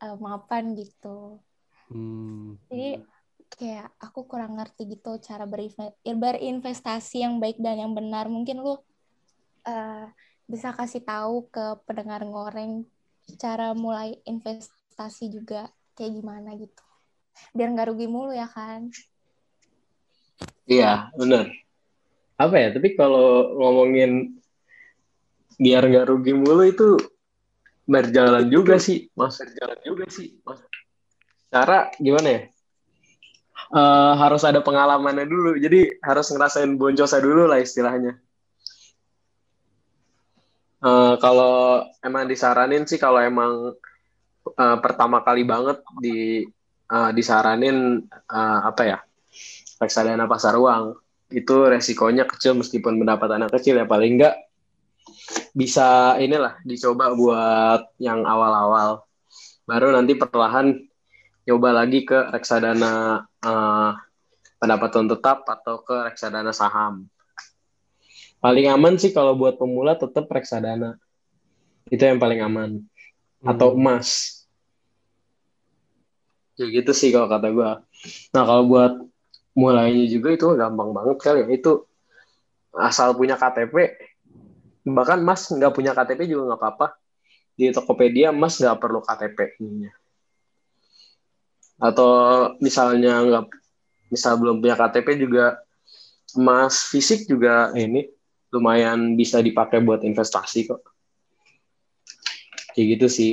eh, 0.05 0.17
mapan 0.23 0.65
gitu. 0.79 1.43
Hmm, 1.89 2.55
jadi 2.69 3.03
kayak 3.49 3.89
aku 3.99 4.21
kurang 4.31 4.61
ngerti 4.61 4.87
gitu 4.93 5.17
cara 5.25 5.45
berinve- 5.49 5.97
berinvestasi 6.05 7.25
yang 7.25 7.41
baik 7.43 7.59
dan 7.59 7.83
yang 7.83 7.93
benar. 7.99 8.29
Mungkin 8.31 8.63
lu 8.63 8.79
eh, 9.67 10.05
bisa 10.49 10.69
kasih 10.73 11.03
tahu 11.05 11.51
ke 11.53 11.65
pendengar 11.85 12.23
ngoreng 12.25 12.85
cara 13.37 13.77
mulai 13.77 14.17
investasi 14.25 15.29
juga 15.29 15.69
kayak 15.99 16.13
gimana 16.23 16.57
gitu 16.57 16.85
biar 17.53 17.69
nggak 17.75 17.93
rugi 17.93 18.07
mulu 18.09 18.33
ya 18.33 18.49
kan 18.49 18.89
Iya, 20.69 21.09
bener. 21.17 21.49
Apa 22.37 22.55
ya, 22.61 22.69
tapi 22.77 22.93
kalau 22.93 23.57
ngomongin 23.57 24.37
biar 25.57 25.83
nggak 25.89 26.07
rugi 26.13 26.37
mulu 26.37 26.61
itu 26.69 27.01
berjalan 27.89 28.53
juga 28.53 28.77
sih, 28.77 29.09
mas. 29.17 29.41
Berjalan 29.41 29.81
juga 29.81 30.05
sih, 30.13 30.37
mas. 30.45 30.61
Cara 31.49 31.89
gimana 31.97 32.29
ya? 32.29 32.41
Eh, 33.69 34.13
harus 34.21 34.45
ada 34.45 34.61
pengalamannya 34.61 35.25
dulu, 35.25 35.57
jadi 35.57 36.01
harus 36.05 36.29
ngerasain 36.33 36.77
boncosnya 36.77 37.21
dulu 37.25 37.49
lah 37.49 37.65
istilahnya. 37.65 38.21
Eh, 40.79 41.15
kalau 41.19 41.83
emang 42.07 42.31
disaranin 42.31 42.87
sih, 42.87 42.99
kalau 43.03 43.19
emang 43.19 43.75
eh, 44.55 44.77
pertama 44.79 45.23
kali 45.27 45.43
banget 45.43 45.83
di 45.99 46.47
eh, 46.89 47.11
disaranin 47.17 48.07
eh, 48.09 48.61
apa 48.71 48.83
ya? 48.87 48.99
reksadana 49.79 50.27
pasar 50.27 50.59
uang 50.59 50.99
itu 51.31 51.55
resikonya 51.71 52.27
kecil 52.27 52.59
meskipun 52.59 52.99
pendapatannya 52.99 53.47
kecil 53.53 53.79
ya 53.79 53.87
paling 53.87 54.19
enggak 54.19 54.35
bisa 55.55 56.19
inilah 56.19 56.59
dicoba 56.67 57.15
buat 57.15 57.95
yang 58.03 58.27
awal-awal 58.27 59.07
baru 59.69 59.95
nanti 59.95 60.19
perlahan 60.19 60.75
coba 61.47 61.71
lagi 61.73 62.03
ke 62.03 62.33
reksadana 62.35 63.23
eh, 63.23 63.91
pendapatan 64.59 65.07
tetap 65.07 65.47
atau 65.47 65.81
ke 65.87 65.97
reksadana 66.11 66.51
saham 66.51 67.07
paling 68.39 68.67
aman 68.71 68.95
sih 68.99 69.11
kalau 69.11 69.35
buat 69.35 69.59
pemula 69.59 69.99
tetap 69.99 70.27
reksadana. 70.31 70.99
Itu 71.89 72.03
yang 72.05 72.21
paling 72.23 72.41
aman. 72.45 72.71
Atau 73.43 73.75
hmm. 73.75 73.79
emas. 73.79 74.09
Kayak 76.59 76.83
gitu 76.83 76.93
sih 76.95 77.11
kalau 77.15 77.31
kata 77.31 77.55
gue 77.55 77.71
nah 78.35 78.43
kalau 78.47 78.67
buat 78.67 78.95
mulainya 79.59 80.07
juga 80.07 80.35
itu 80.35 80.47
gampang 80.59 80.91
banget 80.91 81.19
kali 81.23 81.39
ya. 81.47 81.49
Itu 81.55 81.87
asal 82.75 83.15
punya 83.15 83.39
KTP 83.39 83.75
bahkan 84.89 85.21
Mas 85.21 85.45
nggak 85.51 85.75
punya 85.75 85.93
KTP 85.93 86.31
juga 86.31 86.55
nggak 86.55 86.61
apa-apa. 86.63 86.87
Di 87.59 87.71
Tokopedia 87.75 88.31
Mas 88.31 88.59
nggak 88.59 88.79
perlu 88.79 89.03
KTP 89.03 89.59
ininya. 89.63 89.93
atau 91.79 92.11
misalnya 92.59 93.23
nggak 93.23 93.55
misal 94.11 94.35
belum 94.35 94.59
punya 94.59 94.75
KTP 94.75 95.15
juga 95.15 95.63
emas 96.35 96.91
fisik 96.91 97.31
juga 97.31 97.71
ini 97.79 98.11
lumayan 98.55 99.15
bisa 99.19 99.39
dipakai 99.45 99.81
buat 99.85 100.01
investasi 100.05 100.69
kok 100.69 100.81
kayak 102.75 102.87
gitu 102.97 103.07
sih 103.11 103.31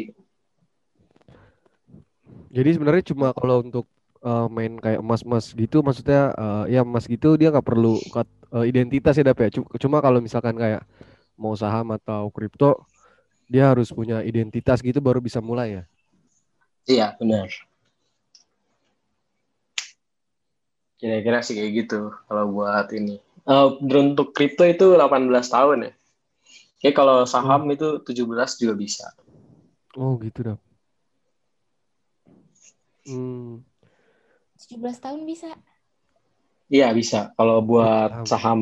Jadi 2.56 2.70
sebenarnya 2.80 3.04
cuma 3.12 3.28
kalau 3.36 3.62
untuk 3.66 3.86
eh, 4.24 4.48
main 4.50 4.74
kayak 4.80 5.00
emas-emas 5.04 5.52
gitu, 5.54 5.84
maksudnya 5.84 6.32
eh, 6.36 6.80
ya 6.80 6.82
emas 6.88 7.06
gitu 7.06 7.36
dia 7.40 7.52
nggak 7.52 7.68
perlu 7.68 8.00
kat- 8.16 8.32
eh, 8.56 8.66
identitas 8.72 9.14
ya 9.20 9.24
Dap 9.28 9.40
ya. 9.44 9.50
Cu- 9.52 9.70
Cuma 9.82 10.00
kalau 10.00 10.20
misalkan 10.24 10.56
kayak 10.56 10.88
mau 11.36 11.54
saham 11.60 11.92
atau 11.98 12.32
kripto, 12.32 12.80
dia 13.52 13.72
harus 13.72 13.92
punya 13.92 14.24
identitas 14.26 14.80
gitu 14.82 15.00
baru 15.04 15.20
bisa 15.22 15.40
mulai 15.44 15.82
ya. 15.82 15.84
iya 16.94 17.08
benar 17.20 17.50
kira-kira 21.00 21.40
sih 21.46 21.54
kayak 21.58 21.72
gitu 21.86 22.00
kalau 22.28 22.46
buat 22.56 22.88
ini 23.00 23.16
Eh, 23.46 23.68
untuk 23.82 24.34
kripto 24.34 24.66
itu 24.66 24.98
18 24.98 25.46
tahun 25.54 25.86
ya 25.86 25.92
Kayak 26.82 26.96
kalau 27.02 27.18
saham 27.26 27.66
itu 27.74 27.98
17 28.06 28.62
juga 28.62 28.74
bisa. 28.78 29.10
Oh 29.98 30.18
gitu 30.22 30.46
Dap. 30.46 30.60
Hmm, 33.06 33.62
17 34.58 34.98
tahun 35.02 35.26
bisa 35.26 35.50
Iya 36.70 36.94
bisa. 36.94 37.34
Kalau 37.38 37.62
buat 37.62 38.10
Saham. 38.10 38.26
saham, 38.26 38.60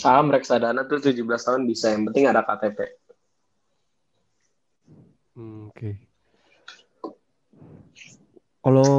saham 0.00 0.26
reksadana 0.32 0.84
tuh 0.88 1.00
17 1.00 1.44
tahun 1.44 1.64
bisa. 1.68 1.92
Yang 1.92 2.12
penting 2.12 2.24
ada 2.28 2.44
KTP. 2.44 2.78
hmm, 5.36 5.72
oke. 5.72 5.90
Kalau 8.60 8.92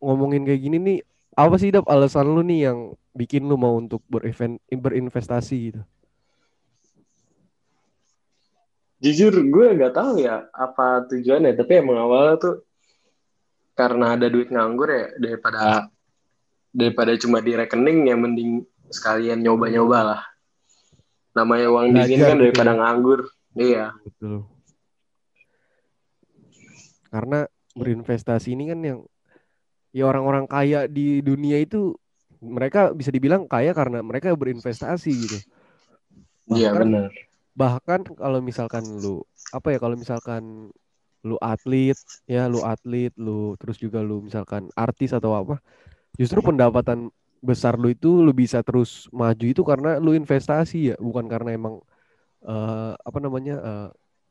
ngomongin 0.00 0.44
kayak 0.48 0.60
gini 0.60 0.76
nih, 0.80 0.98
apa 1.36 1.56
sih 1.60 1.68
Dap 1.68 1.84
alasan 1.88 2.32
lu 2.32 2.40
nih 2.44 2.68
yang 2.72 2.96
bikin 3.14 3.46
lu 3.46 3.54
mau 3.54 3.78
untuk 3.78 4.02
berinven- 4.10 4.60
berinvestasi 4.68 5.56
gitu? 5.70 5.82
Jujur 9.00 9.36
gue 9.36 9.66
nggak 9.78 9.94
tahu 9.94 10.18
ya 10.20 10.48
apa 10.50 11.06
tujuannya. 11.08 11.54
Tapi 11.54 11.72
emang 11.78 11.98
awalnya 12.02 12.34
tuh 12.40 12.54
karena 13.78 14.18
ada 14.18 14.26
duit 14.30 14.48
nganggur 14.50 14.88
ya 14.90 15.06
daripada 15.18 15.90
daripada 16.74 17.12
cuma 17.20 17.38
di 17.38 17.52
rekening 17.54 18.10
ya 18.10 18.16
mending 18.18 18.66
sekalian 18.90 19.44
nyoba-nyoba 19.44 19.98
lah. 20.02 20.22
Namanya 21.34 21.66
uang 21.70 21.86
di 21.94 22.00
sini 22.06 22.18
Belajar 22.18 22.26
kan 22.26 22.34
gitu 22.34 22.42
daripada 22.42 22.72
ya. 22.72 22.78
nganggur. 22.80 23.20
Iya. 23.54 23.84
Betul. 24.02 24.34
Karena 27.10 27.38
berinvestasi 27.78 28.54
ini 28.58 28.70
kan 28.70 28.80
yang 28.82 28.98
ya 29.94 30.10
orang-orang 30.10 30.46
kaya 30.50 30.90
di 30.90 31.22
dunia 31.22 31.62
itu 31.62 31.94
mereka 32.44 32.92
bisa 32.94 33.10
dibilang 33.14 33.48
kaya 33.48 33.72
karena 33.72 34.00
mereka 34.04 34.32
berinvestasi 34.36 35.12
gitu. 35.28 35.38
Iya 36.52 36.76
benar. 36.76 37.10
bahkan 37.54 38.02
kalau 38.02 38.42
misalkan 38.42 38.98
lu 38.98 39.22
apa 39.54 39.70
ya 39.74 39.78
kalau 39.78 39.94
misalkan 39.94 40.74
lu 41.24 41.36
atlet 41.40 41.94
ya 42.26 42.50
lu 42.50 42.60
atlet 42.66 43.14
lu 43.16 43.54
terus 43.60 43.78
juga 43.78 44.02
lu 44.02 44.20
misalkan 44.26 44.68
artis 44.74 45.14
atau 45.14 45.32
apa 45.38 45.62
justru 46.20 46.40
pendapatan 46.44 47.10
besar 47.44 47.76
lu 47.80 47.92
itu 47.92 48.22
lu 48.26 48.32
bisa 48.34 48.60
terus 48.66 49.06
maju 49.12 49.44
itu 49.46 49.62
karena 49.66 50.00
lu 50.00 50.16
investasi 50.16 50.94
ya, 50.94 50.96
bukan 51.00 51.26
karena 51.28 51.54
emang 51.58 51.80
eh, 52.46 52.92
apa 53.08 53.18
namanya 53.24 53.54
eh, 53.62 53.88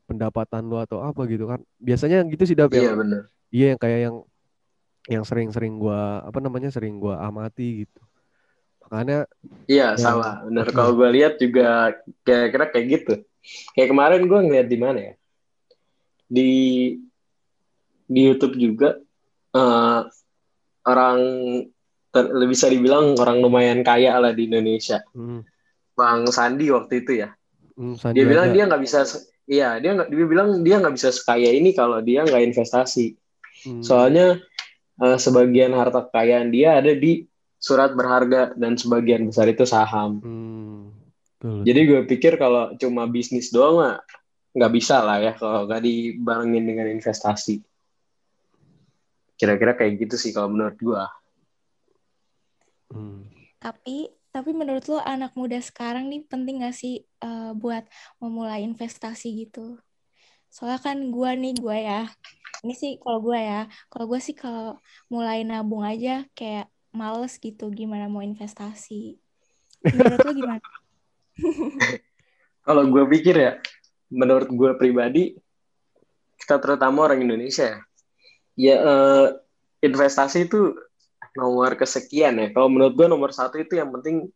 pendapatan 0.08 0.62
lu 0.70 0.76
atau 0.82 1.00
apa 1.04 1.22
gitu 1.30 1.46
kan. 1.50 1.60
Biasanya 1.80 2.24
gitu 2.32 2.44
sih 2.48 2.56
Dap 2.58 2.72
Iya 2.72 2.90
yang 2.90 2.98
bener. 3.00 3.22
iya 3.54 3.64
yang 3.74 3.80
kayak 3.80 4.00
yang 4.10 4.16
yang 5.04 5.22
sering-sering 5.22 5.76
gua 5.76 6.24
apa 6.24 6.40
namanya 6.40 6.72
sering 6.72 6.96
gua 6.96 7.20
amati 7.20 7.84
gitu. 7.84 8.00
Makanya 8.84 9.28
Iya 9.64 9.96
Ya. 9.96 10.00
sama. 10.00 10.44
Bener. 10.44 10.68
Kalau 10.70 10.92
gue 10.92 11.08
lihat 11.08 11.40
juga 11.40 11.96
kira-kira 12.20 12.68
kayak 12.68 12.86
gitu. 12.88 13.14
Kayak 13.72 13.88
kemarin 13.92 14.22
gue 14.28 14.38
ngeliat 14.44 14.68
di 14.68 14.78
mana 14.80 14.98
ya? 15.00 15.14
Di 16.28 16.50
di 18.04 18.20
YouTube 18.20 18.56
juga 18.56 19.00
eh, 19.54 20.00
orang 20.84 21.18
ter- 22.12 22.32
bisa 22.44 22.68
dibilang 22.68 23.16
orang 23.16 23.40
lumayan 23.40 23.80
kaya 23.80 24.20
lah 24.20 24.36
di 24.36 24.48
Indonesia. 24.48 25.00
hmm, 25.16 25.40
Bang 25.96 26.28
Sandi 26.28 26.68
waktu 26.68 27.04
itu 27.04 27.24
ya. 27.24 27.32
hmm, 27.76 27.94
Dia 28.12 28.24
bilang 28.28 28.52
Sandiaga. 28.52 28.56
dia 28.56 28.64
nggak 28.68 28.82
bisa. 28.84 28.98
Iya 29.44 29.68
dia 29.80 29.90
nggak. 29.96 30.08
Dia 30.12 30.26
bilang 30.28 30.48
dia 30.60 30.76
nggak 30.80 30.94
bisa 30.96 31.08
sekaya 31.08 31.50
ini 31.52 31.72
kalau 31.72 32.04
dia 32.04 32.20
nggak 32.24 32.52
investasi. 32.52 33.16
Hmm, 33.64 33.80
Soalnya 33.80 34.44
eh, 35.02 35.18
sebagian 35.18 35.74
harta 35.74 36.06
kekayaan 36.06 36.54
dia 36.54 36.78
ada 36.78 36.92
di 36.94 37.26
surat 37.58 37.96
berharga 37.96 38.52
dan 38.54 38.76
sebagian 38.76 39.24
besar 39.24 39.48
itu 39.48 39.64
saham. 39.64 40.20
hmm, 40.20 40.92
betul, 41.40 41.64
Jadi 41.64 41.80
gue 41.88 42.00
pikir 42.04 42.36
kalau 42.36 42.76
cuma 42.76 43.08
bisnis 43.08 43.48
doang 43.48 43.80
mah 43.80 43.96
nggak 44.54 44.72
bisa 44.76 45.00
lah 45.00 45.18
ya 45.18 45.32
kalau 45.34 45.64
nggak 45.64 45.80
dibarengin 45.80 46.64
dengan 46.68 46.86
investasi. 46.92 47.64
Kira-kira 49.34 49.74
kayak 49.74 50.06
gitu 50.06 50.14
sih 50.20 50.30
kalau 50.30 50.52
menurut 50.52 50.76
gue. 50.78 51.04
hmm. 52.92 53.20
Tapi 53.58 54.12
tapi 54.34 54.50
menurut 54.50 54.82
lo 54.90 54.98
anak 54.98 55.32
muda 55.38 55.62
sekarang 55.62 56.10
nih 56.10 56.26
penting 56.26 56.58
gak 56.66 56.74
sih 56.74 57.06
eh, 57.06 57.52
buat 57.54 57.86
memulai 58.18 58.66
investasi 58.66 59.46
gitu? 59.46 59.78
Soalnya 60.54 60.78
kan 60.78 61.10
gua 61.10 61.34
nih 61.34 61.58
gua 61.58 61.74
ya. 61.74 62.00
Ini 62.62 62.74
sih 62.78 62.92
kalau 63.02 63.18
gua 63.18 63.38
ya. 63.42 63.60
Kalau 63.90 64.06
gua 64.06 64.22
sih 64.22 64.38
kalau 64.38 64.78
mulai 65.10 65.42
nabung 65.42 65.82
aja 65.82 66.22
kayak 66.38 66.70
males 66.94 67.42
gitu 67.42 67.74
gimana 67.74 68.06
mau 68.06 68.22
investasi. 68.22 69.18
Menurut 69.82 70.20
lo 70.22 70.32
gimana? 70.32 70.66
Kalau 72.64 72.88
gue 72.88 73.04
pikir 73.12 73.36
ya, 73.36 73.52
menurut 74.08 74.48
gue 74.48 74.70
pribadi, 74.80 75.36
kita 76.40 76.56
terutama 76.56 77.04
orang 77.10 77.20
Indonesia 77.20 77.76
ya, 77.76 77.78
ya 78.56 78.76
eh, 78.80 79.26
investasi 79.84 80.48
itu 80.48 80.72
nomor 81.36 81.76
kesekian 81.76 82.40
ya. 82.40 82.48
Kalau 82.56 82.72
menurut 82.72 82.96
gue 82.96 83.04
nomor 83.04 83.36
satu 83.36 83.60
itu 83.60 83.76
yang 83.76 83.92
penting 83.92 84.32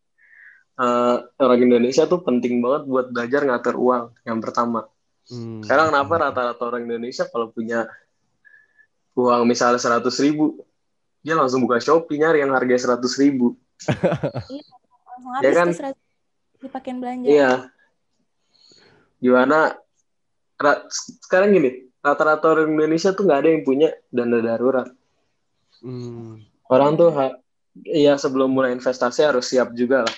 eh, 0.76 1.16
orang 1.40 1.60
Indonesia 1.64 2.04
tuh 2.04 2.20
penting 2.20 2.60
banget 2.60 2.84
buat 2.84 3.06
belajar 3.08 3.48
ngatur 3.48 3.80
uang 3.80 4.04
yang 4.28 4.44
pertama. 4.44 4.84
Hmm, 5.28 5.60
Sekarang 5.60 5.92
kenapa 5.92 6.14
rata-rata 6.16 6.62
orang 6.64 6.88
Indonesia 6.88 7.28
kalau 7.28 7.52
punya 7.52 7.84
uang 9.12 9.44
misalnya 9.44 9.76
100 9.76 10.16
ribu, 10.24 10.64
dia 11.20 11.36
langsung 11.36 11.60
buka 11.60 11.76
Shopee 11.76 12.16
nyari 12.16 12.40
yang 12.40 12.56
harga 12.56 12.96
100 12.96 13.12
ribu. 13.20 13.52
Langsung 15.18 15.44
Ya 15.44 15.50
kan? 15.52 15.68
seratus 15.74 16.02
dipakein 16.62 16.98
belanja. 17.02 17.26
Iya. 17.28 17.52
Gimana? 19.18 19.76
ra- 20.58 20.86
sekarang 21.26 21.54
gini, 21.54 21.90
rata-rata 22.00 22.48
orang 22.50 22.72
Indonesia 22.74 23.12
tuh 23.14 23.26
nggak 23.26 23.40
ada 23.44 23.50
yang 23.50 23.62
punya 23.66 23.88
dana 24.10 24.38
darurat. 24.40 24.88
Hmm, 25.82 26.42
Orang 26.66 26.98
tuh, 26.98 27.10
ha- 27.14 27.38
ya 27.84 28.18
sebelum 28.18 28.50
mulai 28.50 28.74
investasi 28.74 29.22
harus 29.22 29.46
siap 29.46 29.70
juga 29.74 30.06
lah. 30.06 30.16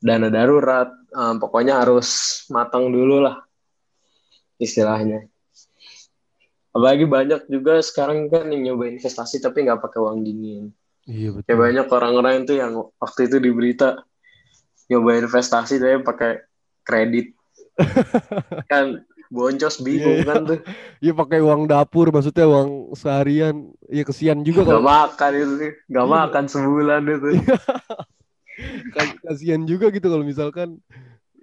Dana 0.00 0.28
darurat, 0.28 0.92
em, 0.92 1.36
pokoknya 1.40 1.80
harus 1.80 2.42
matang 2.52 2.92
dulu 2.92 3.24
lah 3.24 3.43
istilahnya. 4.56 5.26
Apalagi 6.70 7.06
banyak 7.06 7.46
juga 7.46 7.78
sekarang 7.78 8.26
kan 8.26 8.50
yang 8.50 8.74
nyoba 8.74 8.90
investasi 8.90 9.38
tapi 9.38 9.62
nggak 9.62 9.78
pakai 9.78 9.98
uang 10.00 10.18
dingin. 10.20 10.74
iya 11.04 11.30
Kayak 11.30 11.46
betul. 11.46 11.62
banyak 11.62 11.86
orang-orang 11.88 12.34
itu 12.42 12.52
yang 12.56 12.72
waktu 12.96 13.20
itu 13.28 13.36
di 13.38 13.50
berita 13.50 14.02
nyoba 14.88 15.10
investasi 15.20 15.78
tapi 15.78 16.02
pakai 16.02 16.32
kredit. 16.82 17.30
kan 18.70 19.02
boncos 19.30 19.78
bingung 19.80 20.22
Iya, 20.22 20.26
kan 20.26 20.36
tuh. 20.44 20.58
Iya 20.98 21.12
pakai 21.12 21.38
uang 21.40 21.66
dapur, 21.66 22.10
maksudnya 22.10 22.46
uang 22.46 22.94
seharian. 22.94 23.70
Iya 23.86 24.02
kesian 24.02 24.42
juga 24.42 24.62
Gak 24.62 24.68
kalau 24.68 24.82
makan 24.82 25.30
itu, 25.34 25.54
gak 25.88 26.06
Iya. 26.06 26.10
makan 26.10 26.44
sebulan 26.46 27.02
itu. 27.04 27.28
Kas- 28.94 29.18
kasihan 29.20 29.62
juga 29.62 29.90
gitu 29.90 30.06
kalau 30.06 30.22
misalkan 30.22 30.78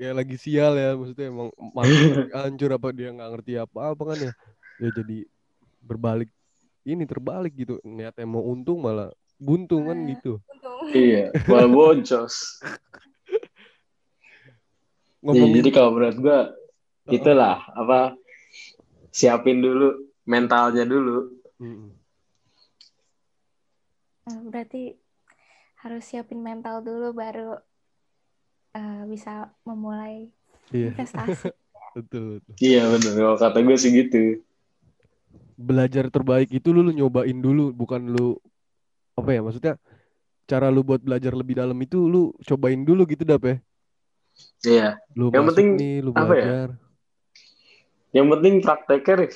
ya 0.01 0.17
lagi 0.17 0.33
sial 0.33 0.73
ya 0.73 0.97
maksudnya 0.97 1.29
emang 1.29 1.53
hancur 2.41 2.73
apa 2.73 2.89
dia 2.89 3.13
nggak 3.13 3.29
ngerti 3.37 3.53
apa-apa 3.61 4.01
kan 4.01 4.17
ya. 4.17 4.33
Ya 4.81 4.89
jadi 4.89 5.29
berbalik 5.85 6.33
ini 6.81 7.05
terbalik 7.05 7.53
gitu 7.53 7.77
niatnya 7.85 8.25
mau 8.25 8.41
untung 8.41 8.81
malah 8.81 9.13
buntung 9.37 9.93
kan 9.93 9.97
gitu. 10.09 10.41
iya, 10.97 11.29
malah 11.45 11.69
boncos. 11.69 12.33
Iya, 15.21 15.37
ngomongin 15.37 15.61
jadi 15.61 15.69
kalau 15.69 15.89
menurut 15.93 16.17
gua 16.17 16.39
itulah 17.13 17.61
apa 17.77 18.17
siapin 19.13 19.61
dulu 19.61 20.09
mentalnya 20.25 20.81
dulu. 20.81 21.29
Eh, 24.25 24.41
berarti 24.49 24.97
harus 25.85 26.09
siapin 26.09 26.41
mental 26.41 26.81
dulu 26.81 27.13
baru 27.13 27.53
eh, 28.73 29.01
bisa 29.05 29.31
memulai 29.63 30.31
iya 30.71 30.91
investasi. 30.91 31.51
betul, 31.97 32.39
betul 32.39 32.55
Iya 32.57 32.87
bener, 32.87 33.11
kalau 33.13 33.37
kata 33.37 33.57
gue 33.59 33.77
sih 33.77 33.91
gitu. 33.91 34.21
belajar 35.61 36.09
terbaik 36.09 36.49
itu 36.49 36.73
lu, 36.73 36.81
lu 36.81 36.91
nyobain 36.91 37.37
dulu 37.37 37.69
bukan 37.69 38.01
lu 38.09 38.33
apa 39.13 39.29
ya 39.29 39.41
maksudnya 39.45 39.73
cara 40.49 40.73
lu 40.73 40.81
buat 40.81 40.99
belajar 40.99 41.35
lebih 41.37 41.59
dalam 41.59 41.77
itu 41.77 42.09
lu 42.09 42.33
cobain 42.41 42.81
dulu 42.81 43.05
gitu 43.05 43.23
dap 43.23 43.43
ya 43.45 43.57
Iya, 44.63 44.89
lu 45.13 45.27
Yang 45.29 45.45
penting 45.53 45.67
nih 45.77 45.95
lu 46.01 46.09
apa 46.15 46.23
ya? 46.23 46.25
belajar 46.33 46.67
yang 48.11 48.27
penting 48.27 48.53
prakteknya 48.59 49.15
Rif. 49.23 49.35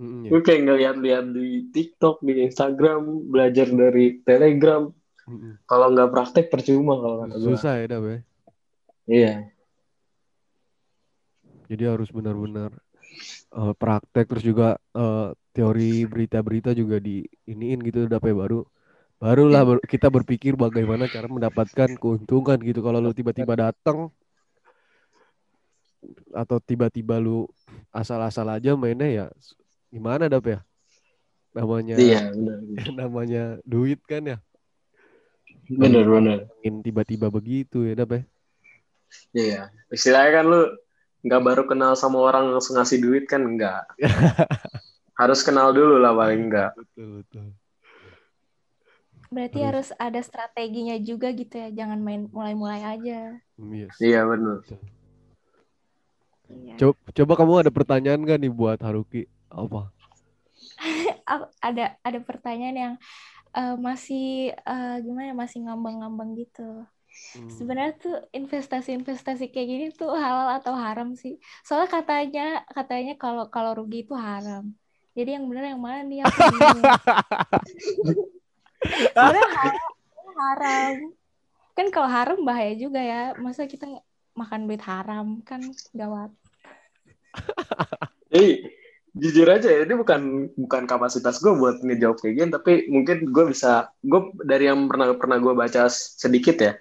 Mm-mm, 0.00 0.22
ya. 0.24 0.30
Gue 0.32 0.40
kayak 0.40 0.60
ngeliat-liat 0.64 1.26
di 1.36 1.48
TikTok, 1.68 2.24
di 2.24 2.32
Instagram, 2.48 3.28
belajar 3.28 3.68
dari 3.68 4.20
Telegram. 4.24 4.88
Mm-mm. 5.28 5.60
Kalau 5.68 5.86
nggak 5.92 6.08
praktek 6.08 6.46
percuma 6.48 6.96
kalau 6.98 7.16
kata 7.24 7.36
susah 7.36 7.74
ya 7.82 7.86
dap 7.92 8.04
ya 8.04 8.18
Iya, 9.06 9.52
Jadi 11.72 11.88
harus 11.88 12.12
benar-benar 12.12 12.70
eh, 13.56 13.72
praktek 13.80 14.28
terus 14.28 14.44
juga 14.44 14.76
eh, 14.92 15.28
teori 15.56 16.04
berita-berita 16.04 16.76
juga 16.76 17.00
di 17.00 17.24
iniin 17.48 17.80
gitu 17.86 18.04
dapet 18.08 18.36
baru. 18.36 18.60
Barulah 19.22 19.62
baru 19.62 19.80
kita 19.86 20.10
berpikir 20.10 20.58
bagaimana 20.58 21.06
cara 21.06 21.30
mendapatkan 21.30 21.94
keuntungan 21.96 22.58
gitu. 22.60 22.82
Kalau 22.82 22.98
lu 22.98 23.14
tiba-tiba 23.14 23.54
datang 23.54 24.10
atau 26.34 26.58
tiba-tiba 26.58 27.22
lu 27.22 27.46
asal-asal 27.94 28.48
aja 28.50 28.74
mainnya 28.74 29.06
ya 29.08 29.26
gimana 29.92 30.26
dap 30.26 30.44
ya? 30.44 30.58
Namanya 31.56 31.96
iya 32.00 32.20
benar. 32.34 32.58
namanya 33.00 33.42
duit 33.62 34.00
kan 34.04 34.24
ya? 34.26 34.38
Bener. 35.72 36.04
ingin 36.62 36.84
tiba-tiba 36.84 37.30
begitu 37.30 37.86
ya 37.86 37.94
dap 37.94 38.12
ya 38.12 38.31
Iya, 39.32 39.72
istilahnya 39.88 40.30
kan 40.40 40.44
lu 40.48 40.62
nggak 41.22 41.42
baru 41.42 41.62
kenal 41.70 41.92
sama 41.94 42.18
orang 42.18 42.50
langsung 42.50 42.76
ngasih 42.76 42.98
duit 42.98 43.24
kan 43.30 43.42
enggak. 43.42 43.86
Harus 45.20 45.44
kenal 45.46 45.70
dulu 45.70 46.00
lah 46.02 46.12
paling 46.16 46.50
enggak. 46.50 46.72
betul 46.74 47.08
betul 47.22 47.46
Berarti 49.32 49.64
Harus. 49.64 49.88
harus 49.88 49.96
ada 49.96 50.20
strateginya 50.20 50.92
juga 51.00 51.32
gitu 51.32 51.56
ya, 51.56 51.72
jangan 51.72 52.04
main 52.04 52.28
mulai-mulai 52.28 52.84
aja. 52.84 53.40
Yes. 53.56 53.96
Iya 53.96 54.28
bener. 54.28 54.60
Iya. 56.52 56.76
coba, 56.76 57.00
coba 57.16 57.32
kamu 57.40 57.52
ada 57.64 57.72
pertanyaan 57.72 58.20
gak 58.28 58.40
nih 58.44 58.52
buat 58.52 58.76
Haruki 58.84 59.24
apa 59.48 59.88
ada 61.64 61.96
ada 62.04 62.18
pertanyaan 62.20 62.76
yang 62.76 62.94
eh, 63.56 63.76
masih 63.80 64.52
eh, 64.52 64.96
gimana 65.00 65.32
ya, 65.32 65.36
masih 65.36 65.58
ngambang-ngambang 65.64 66.36
gitu. 66.36 66.84
Hmm. 67.32 67.48
Sebenarnya 67.48 67.94
tuh 67.96 68.16
investasi-investasi 68.32 69.48
kayak 69.48 69.68
gini 69.68 69.86
tuh 69.92 70.12
halal 70.12 70.60
atau 70.60 70.76
haram 70.76 71.16
sih? 71.16 71.40
Soalnya 71.64 71.88
katanya 71.88 72.46
katanya 72.68 73.14
kalau 73.16 73.48
kalau 73.48 73.72
rugi 73.72 74.04
itu 74.04 74.12
haram. 74.12 74.72
Jadi 75.12 75.36
yang 75.36 75.44
benar 75.48 75.64
yang 75.72 75.80
mana 75.80 76.00
nih. 76.04 76.24
Sebenarnya 79.12 79.48
haram, 79.48 79.92
haram. 80.36 80.94
Kan 81.72 81.86
kalau 81.92 82.08
haram 82.08 82.38
bahaya 82.44 82.72
juga 82.76 83.00
ya. 83.00 83.36
Masa 83.36 83.68
kita 83.68 83.88
makan 84.32 84.68
duit 84.68 84.80
haram 84.84 85.40
kan 85.44 85.60
gawat. 85.92 86.32
Jadi 88.32 88.72
jujur 89.12 89.44
aja 89.44 89.68
ya 89.68 89.84
ini 89.84 89.92
bukan 89.92 90.48
bukan 90.56 90.88
kapasitas 90.88 91.36
gue 91.44 91.52
buat 91.52 91.84
ngejawab 91.84 92.16
kayak 92.16 92.32
gini 92.32 92.48
tapi 92.48 92.72
mungkin 92.88 93.28
gue 93.28 93.44
bisa 93.52 93.92
gue 94.00 94.32
dari 94.40 94.72
yang 94.72 94.88
pernah 94.88 95.12
pernah 95.20 95.36
gue 95.36 95.52
baca 95.52 95.84
sedikit 95.92 96.56
ya 96.56 96.72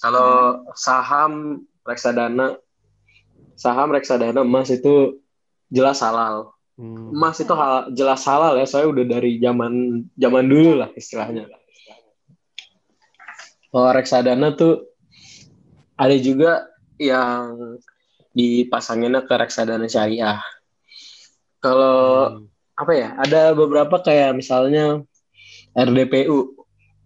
kalau 0.00 0.60
saham 0.76 1.64
reksadana 1.82 2.58
saham 3.56 3.88
reksadana 3.92 4.44
emas 4.44 4.68
itu 4.68 5.20
jelas 5.68 6.00
halal 6.04 6.52
Hmm. 6.76 7.08
emas 7.08 7.40
itu 7.40 7.48
hal 7.56 7.88
jelas 7.96 8.20
halal 8.28 8.52
ya 8.60 8.68
saya 8.68 8.84
udah 8.84 9.00
dari 9.08 9.40
zaman 9.40 10.04
zaman 10.12 10.44
dulu 10.44 10.76
lah 10.76 10.92
istilahnya 10.92 11.48
kalau 13.72 13.90
reksadana 13.96 14.52
tuh 14.52 14.84
ada 15.96 16.12
juga 16.20 16.68
yang 17.00 17.80
dipasanginnya 18.36 19.24
ke 19.24 19.34
reksadana 19.40 19.88
syariah 19.88 20.36
kalau 21.64 22.36
Hmm. 22.36 22.44
apa 22.76 22.92
ya 22.92 23.08
ada 23.24 23.56
beberapa 23.56 23.96
kayak 24.04 24.36
misalnya 24.36 25.00
RDPU 25.72 26.55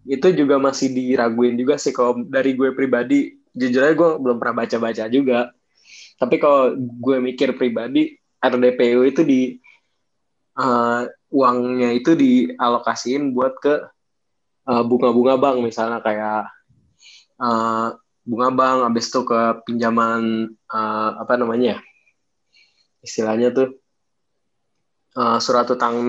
itu 0.08 0.26
juga 0.32 0.56
masih 0.56 0.92
diraguin 0.92 1.60
juga 1.60 1.76
sih 1.76 1.92
kalau 1.92 2.24
dari 2.24 2.56
gue 2.56 2.72
pribadi 2.72 3.36
jujur 3.52 3.82
aja 3.84 3.94
gue 3.94 4.10
belum 4.20 4.36
pernah 4.40 4.64
baca-baca 4.64 5.04
juga. 5.10 5.52
Tapi 6.20 6.36
kalau 6.36 6.76
gue 6.76 7.16
mikir 7.20 7.56
pribadi 7.56 8.16
RDPU 8.40 9.00
itu 9.08 9.22
di 9.24 9.40
uh, 10.56 11.04
uangnya 11.32 11.96
itu 11.96 12.12
dialokasiin 12.16 13.32
buat 13.32 13.56
ke 13.60 13.74
uh, 14.68 14.82
bunga-bunga 14.84 15.36
bank. 15.40 15.56
Misalnya 15.64 16.00
kayak 16.04 16.48
uh, 17.40 17.96
bunga 18.24 18.48
bank 18.52 18.78
habis 18.86 19.08
itu 19.08 19.20
ke 19.24 19.40
pinjaman 19.64 20.52
uh, 20.68 21.10
apa 21.18 21.34
namanya 21.40 21.76
ya 21.76 21.78
istilahnya 23.00 23.48
tuh 23.50 23.80
uh, 25.16 25.40
surat 25.40 25.64
utang 25.72 26.04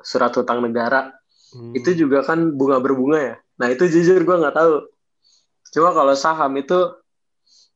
surat 0.00 0.30
utang 0.38 0.62
negara 0.62 1.10
Hmm. 1.56 1.72
itu 1.72 1.96
juga 1.96 2.20
kan 2.20 2.52
bunga 2.52 2.76
berbunga 2.76 3.18
ya. 3.18 3.34
Nah 3.56 3.72
itu 3.72 3.88
jujur 3.88 4.20
gue 4.20 4.36
nggak 4.36 4.52
tahu. 4.52 4.84
Cuma 5.72 5.96
kalau 5.96 6.12
saham 6.12 6.52
itu 6.60 6.76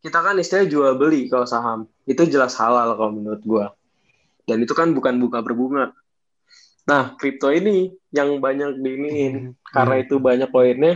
kita 0.04 0.20
kan 0.20 0.36
istilahnya 0.36 0.68
jual 0.68 0.92
beli 1.00 1.32
kalau 1.32 1.48
saham 1.48 1.88
itu 2.04 2.28
jelas 2.28 2.52
halal 2.60 2.92
kalau 2.92 3.12
menurut 3.16 3.40
gue. 3.40 3.64
Dan 4.44 4.60
itu 4.60 4.76
kan 4.76 4.92
bukan 4.92 5.16
bunga 5.16 5.40
berbunga. 5.40 5.84
Nah 6.84 7.16
kripto 7.16 7.48
ini 7.48 7.88
yang 8.12 8.36
banyak 8.36 8.76
diiniin 8.80 9.32
Hmm. 9.32 9.72
karena 9.72 9.94
Iya, 9.96 10.04
itu 10.04 10.14
banyak 10.20 10.48
koinnya. 10.52 10.94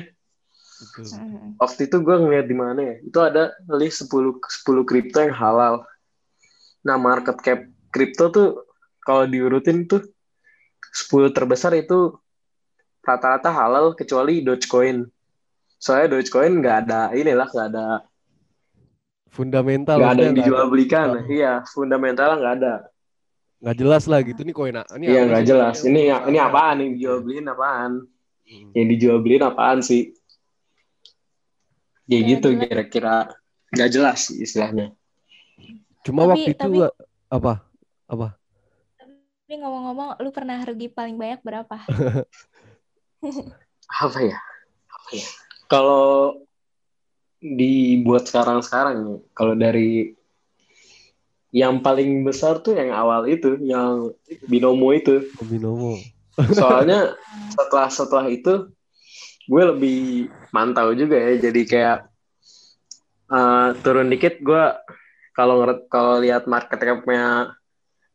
betul. 0.74 1.06
Mm. 1.16 1.48
Waktu 1.56 1.80
itu 1.86 1.96
gue 2.02 2.16
ngeliat 2.18 2.46
di 2.50 2.56
mana 2.58 2.80
ya? 2.82 2.94
Itu 3.00 3.18
ada 3.22 3.54
list 3.78 4.04
10 4.04 4.36
10 4.42 4.82
kripto 4.84 5.22
yang 5.22 5.32
halal. 5.32 5.86
Nah 6.84 6.98
market 6.98 7.38
cap 7.40 7.60
kripto 7.88 8.28
tuh 8.28 8.48
kalau 9.00 9.24
diurutin 9.24 9.86
tuh 9.86 10.02
10 10.92 11.30
terbesar 11.30 11.72
itu 11.78 12.18
rata-rata 13.04 13.52
halal 13.52 13.92
kecuali 13.92 14.40
Dogecoin. 14.40 15.04
Soalnya 15.76 16.16
Dogecoin 16.16 16.52
nggak 16.58 16.76
ada 16.88 17.00
inilah 17.12 17.46
nggak 17.46 17.68
ada 17.70 17.86
Fundamental 19.28 19.98
nggak 19.98 20.14
ada 20.14 20.22
yang 20.24 20.36
dijual 20.38 20.64
belikan. 20.70 21.08
Oh. 21.18 21.26
Iya 21.26 21.66
fundamentalnya 21.68 22.36
nggak 22.40 22.56
ada. 22.62 22.74
nggak 23.64 23.76
jelas 23.80 24.04
lah 24.04 24.20
gitu 24.20 24.44
nih 24.44 24.52
koin 24.52 24.76
ini 24.94 25.04
Iya 25.08 25.20
apa 25.24 25.28
nggak 25.32 25.44
jelas. 25.48 25.76
Ini 25.82 26.00
ini 26.28 26.38
Apa? 26.38 26.48
apaan 26.52 26.76
yang 26.84 26.90
dijual 26.94 27.18
beliin 27.24 27.46
apaan? 27.48 27.92
Hmm. 28.44 28.68
Yang 28.76 28.86
dijual 28.94 29.18
beliin 29.24 29.42
apaan 29.42 29.78
sih? 29.80 30.12
Nggak 32.04 32.20
gitu 32.28 32.48
jelas. 32.52 32.62
kira-kira 32.68 33.14
nggak 33.72 33.90
jelas 33.90 34.18
sih 34.28 34.36
istilahnya. 34.38 34.92
Cuma 36.04 36.28
Tapi- 36.28 36.30
waktu 36.30 36.50
itu 36.52 36.60
tapi- 36.60 36.94
apa? 37.32 37.52
Apa? 38.04 38.28
Tapi 39.00 39.52
ngomong-ngomong, 39.56 40.20
lu 40.20 40.30
pernah 40.30 40.60
rugi 40.60 40.92
paling 40.92 41.16
banyak 41.16 41.40
berapa? 41.40 41.76
apa 44.04 44.18
ya? 44.20 44.38
Apa 44.90 45.10
ya? 45.12 45.28
Kalau 45.68 46.38
dibuat 47.44 48.24
sekarang-sekarang 48.24 49.20
kalau 49.37 49.52
dari 49.52 50.16
yang 51.54 51.84
paling 51.84 52.26
besar 52.26 52.58
tuh 52.64 52.74
yang 52.74 52.90
awal 52.90 53.28
itu, 53.30 53.60
yang 53.62 54.10
binomo 54.50 54.90
itu. 54.90 55.22
Binomo. 55.38 55.94
Soalnya 56.50 57.14
setelah 57.54 57.88
setelah 57.92 58.26
itu 58.26 58.74
gue 59.46 59.62
lebih 59.62 60.00
mantau 60.50 60.90
juga 60.96 61.14
ya, 61.14 61.38
jadi 61.38 61.62
kayak 61.62 61.98
eh, 63.30 63.68
turun 63.87 64.10
dikit 64.10 64.42
gue 64.42 64.64
kalau 65.34 65.62
ngeret 65.62 65.87
kalau 65.87 66.18
lihat 66.18 66.50
market 66.50 66.78
cap-nya 66.78 67.54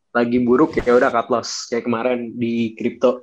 lagi 0.09 0.41
buruk 0.41 0.73
ya 0.81 0.89
udah 0.97 1.13
cut 1.13 1.27
loss 1.29 1.69
kayak 1.69 1.85
kemarin 1.85 2.33
di 2.33 2.73
kripto 2.73 3.21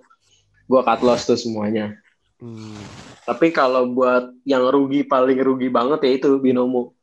gue 0.66 0.80
cut 0.82 1.00
loss 1.02 1.24
tuh 1.24 1.38
semuanya. 1.38 1.94
Hmm. 2.36 2.76
Tapi 3.22 3.50
kalau 3.50 3.90
buat 3.90 4.30
yang 4.46 4.62
rugi 4.66 5.02
paling 5.02 5.38
rugi 5.40 5.66
banget 5.66 5.98
ya 6.06 6.10
itu 6.14 6.30
binomo. 6.38 6.94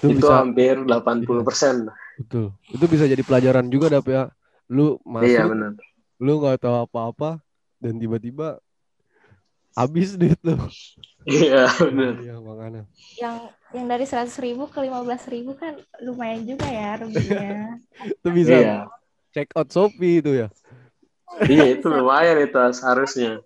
Itu, 0.00 0.16
Itu, 0.16 0.24
bisa 0.24 0.32
hampir 0.40 0.74
80 0.80 1.44
persen. 1.44 1.88
betul. 2.16 2.56
Itu 2.72 2.84
bisa 2.88 3.04
jadi 3.04 3.20
pelajaran 3.20 3.68
juga 3.68 3.92
dap 3.92 4.08
ya. 4.08 4.32
Lu 4.68 4.96
masuk, 5.04 5.28
Iya 5.28 5.44
benar. 5.44 5.72
lu 6.20 6.32
nggak 6.40 6.60
tahu 6.60 6.76
apa-apa 6.84 7.40
dan 7.80 7.96
tiba-tiba 7.96 8.60
habis 9.72 10.16
duit 10.16 10.40
lu. 10.40 10.56
Iya 11.24 11.68
benar. 11.80 12.14
Iya 12.16 12.36
makanya. 12.40 12.82
Yang 13.16 13.36
yang 13.76 13.86
dari 13.88 14.04
100 14.08 14.32
ribu 14.40 14.68
ke 14.68 14.80
15 14.80 15.24
ribu 15.28 15.52
kan 15.56 15.76
lumayan 16.00 16.48
juga 16.48 16.64
ya 16.64 16.96
ruginya. 17.00 17.76
Itu 18.20 18.28
bisa 18.32 18.52
Iya. 18.56 18.76
Check 19.30 19.48
out 19.54 19.70
Shopee 19.70 20.22
itu 20.22 20.32
ya. 20.34 20.48
Iya 21.46 21.78
itu 21.78 21.86
lumayan 21.86 22.42
itu 22.42 22.58
harusnya. 22.82 23.38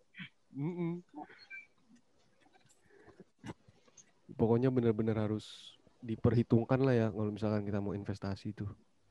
Pokoknya 4.34 4.72
benar-benar 4.72 5.28
harus 5.28 5.76
diperhitungkan 6.04 6.80
lah 6.84 6.94
ya 6.96 7.06
kalau 7.08 7.30
misalkan 7.32 7.64
kita 7.64 7.80
mau 7.80 7.92
investasi 7.96 8.56
itu. 8.56 8.66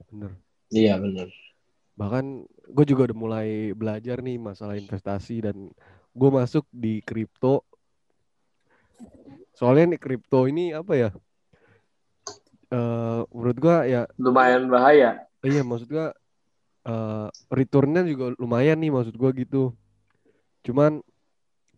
Bener. 0.10 0.36
Iya 0.74 0.98
benar. 0.98 1.30
Bahkan 1.94 2.26
gue 2.74 2.86
juga 2.90 3.14
udah 3.14 3.18
mulai 3.18 3.50
belajar 3.78 4.20
nih 4.26 4.42
masalah 4.42 4.78
investasi 4.78 5.46
dan 5.46 5.70
gue 6.14 6.30
masuk 6.34 6.66
di 6.74 7.02
kripto. 7.06 7.62
Soalnya 9.54 9.94
nih 9.94 10.02
kripto 10.02 10.50
ini 10.50 10.74
apa 10.74 10.94
ya? 10.98 11.10
Eh 12.74 13.22
menurut 13.30 13.58
gue 13.62 13.78
ya 13.86 14.02
Lumayan 14.18 14.66
bahaya. 14.66 15.22
iya 15.46 15.62
maksud 15.62 15.86
gue 15.92 16.08
eh 16.84 17.28
returnnya 17.52 18.02
juga 18.08 18.36
lumayan 18.42 18.78
nih 18.84 18.92
maksud 18.92 19.16
gue 19.16 19.32
gitu. 19.46 19.64
Cuman 20.66 21.00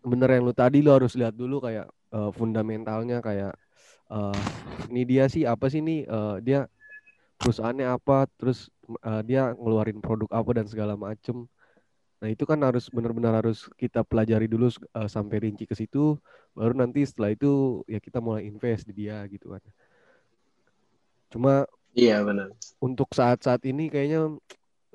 bener 0.06 0.30
yang 0.38 0.44
lu 0.46 0.54
tadi 0.54 0.86
lu 0.86 0.94
harus 0.94 1.14
lihat 1.18 1.34
dulu 1.34 1.58
kayak 1.62 1.88
eh, 2.14 2.32
fundamentalnya 2.38 3.20
kayak 3.26 3.54
eh 4.14 4.38
ini 4.94 5.02
dia 5.06 5.26
sih 5.30 5.44
apa 5.50 5.66
sih 5.74 5.82
nih 5.82 6.06
eh, 6.06 6.36
dia 6.46 6.60
perusahaannya 7.42 7.88
apa 7.90 8.26
terus 8.38 8.70
eh, 9.06 9.22
dia 9.26 9.54
ngeluarin 9.58 10.00
produk 10.02 10.30
apa 10.34 10.52
dan 10.62 10.68
segala 10.70 10.94
macem. 10.98 11.46
Nah 12.22 12.30
itu 12.32 12.48
kan 12.48 12.58
harus 12.64 12.88
benar-benar 12.90 13.44
harus 13.44 13.68
kita 13.78 14.02
pelajari 14.06 14.46
dulu 14.50 14.70
eh, 14.72 15.10
sampai 15.10 15.38
rinci 15.46 15.66
ke 15.70 15.76
situ, 15.78 16.18
baru 16.58 16.74
nanti 16.78 17.06
setelah 17.06 17.34
itu 17.34 17.82
ya 17.90 18.00
kita 18.02 18.22
mulai 18.24 18.46
invest 18.50 18.86
di 18.90 19.06
dia 19.06 19.22
gitu 19.30 19.54
kan. 19.54 19.62
Cuma 21.34 21.66
Iya 21.96 22.24
benar. 22.28 22.52
untuk 22.80 23.12
saat-saat 23.16 23.64
ini 23.68 23.88
kayaknya 23.88 24.36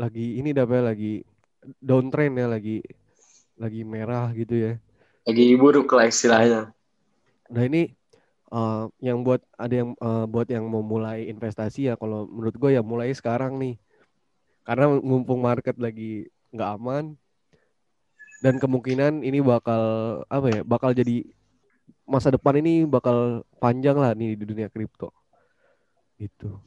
lagi 0.01 0.41
ini 0.41 0.57
dapet 0.57 0.81
lagi 0.81 1.13
downtrend 1.77 2.41
ya 2.41 2.49
lagi 2.49 2.81
lagi 3.61 3.85
merah 3.85 4.33
gitu 4.33 4.57
ya. 4.57 4.73
Lagi 5.29 5.53
buruk 5.61 5.93
lah 5.93 6.09
istilahnya. 6.09 6.73
Nah 7.53 7.63
ini 7.69 7.93
eh, 8.49 8.85
yang 9.05 9.21
buat 9.21 9.45
ada 9.61 9.75
yang 9.85 9.93
eh, 9.93 10.25
buat 10.25 10.49
yang 10.49 10.65
mau 10.65 10.81
mulai 10.81 11.29
investasi 11.29 11.93
ya 11.93 11.95
kalau 12.01 12.25
menurut 12.25 12.57
gue 12.57 12.71
ya 12.73 12.81
mulai 12.81 13.13
sekarang 13.13 13.61
nih 13.61 13.77
karena 14.65 14.97
mumpung 15.05 15.45
market 15.45 15.77
lagi 15.77 16.33
nggak 16.57 16.71
aman 16.81 17.05
dan 18.41 18.57
kemungkinan 18.57 19.21
ini 19.21 19.45
bakal 19.45 19.83
apa 20.33 20.47
ya 20.49 20.61
bakal 20.65 20.97
jadi 20.97 21.29
masa 22.09 22.33
depan 22.33 22.59
ini 22.59 22.89
bakal 22.89 23.45
panjang 23.61 23.95
lah 24.01 24.17
nih 24.17 24.35
di 24.35 24.45
dunia 24.49 24.73
kripto 24.73 25.13
gitu 26.17 26.59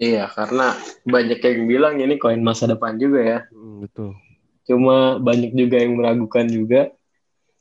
Iya 0.00 0.32
karena 0.32 0.72
banyak 1.04 1.38
yang 1.44 1.68
bilang 1.68 1.94
ini 2.00 2.16
koin 2.16 2.40
masa 2.40 2.64
depan 2.64 2.96
juga 2.96 3.20
ya. 3.20 3.40
Hmm, 3.52 3.84
betul 3.84 4.16
Cuma 4.64 5.20
banyak 5.20 5.52
juga 5.52 5.76
yang 5.76 6.00
meragukan 6.00 6.48
juga. 6.48 6.88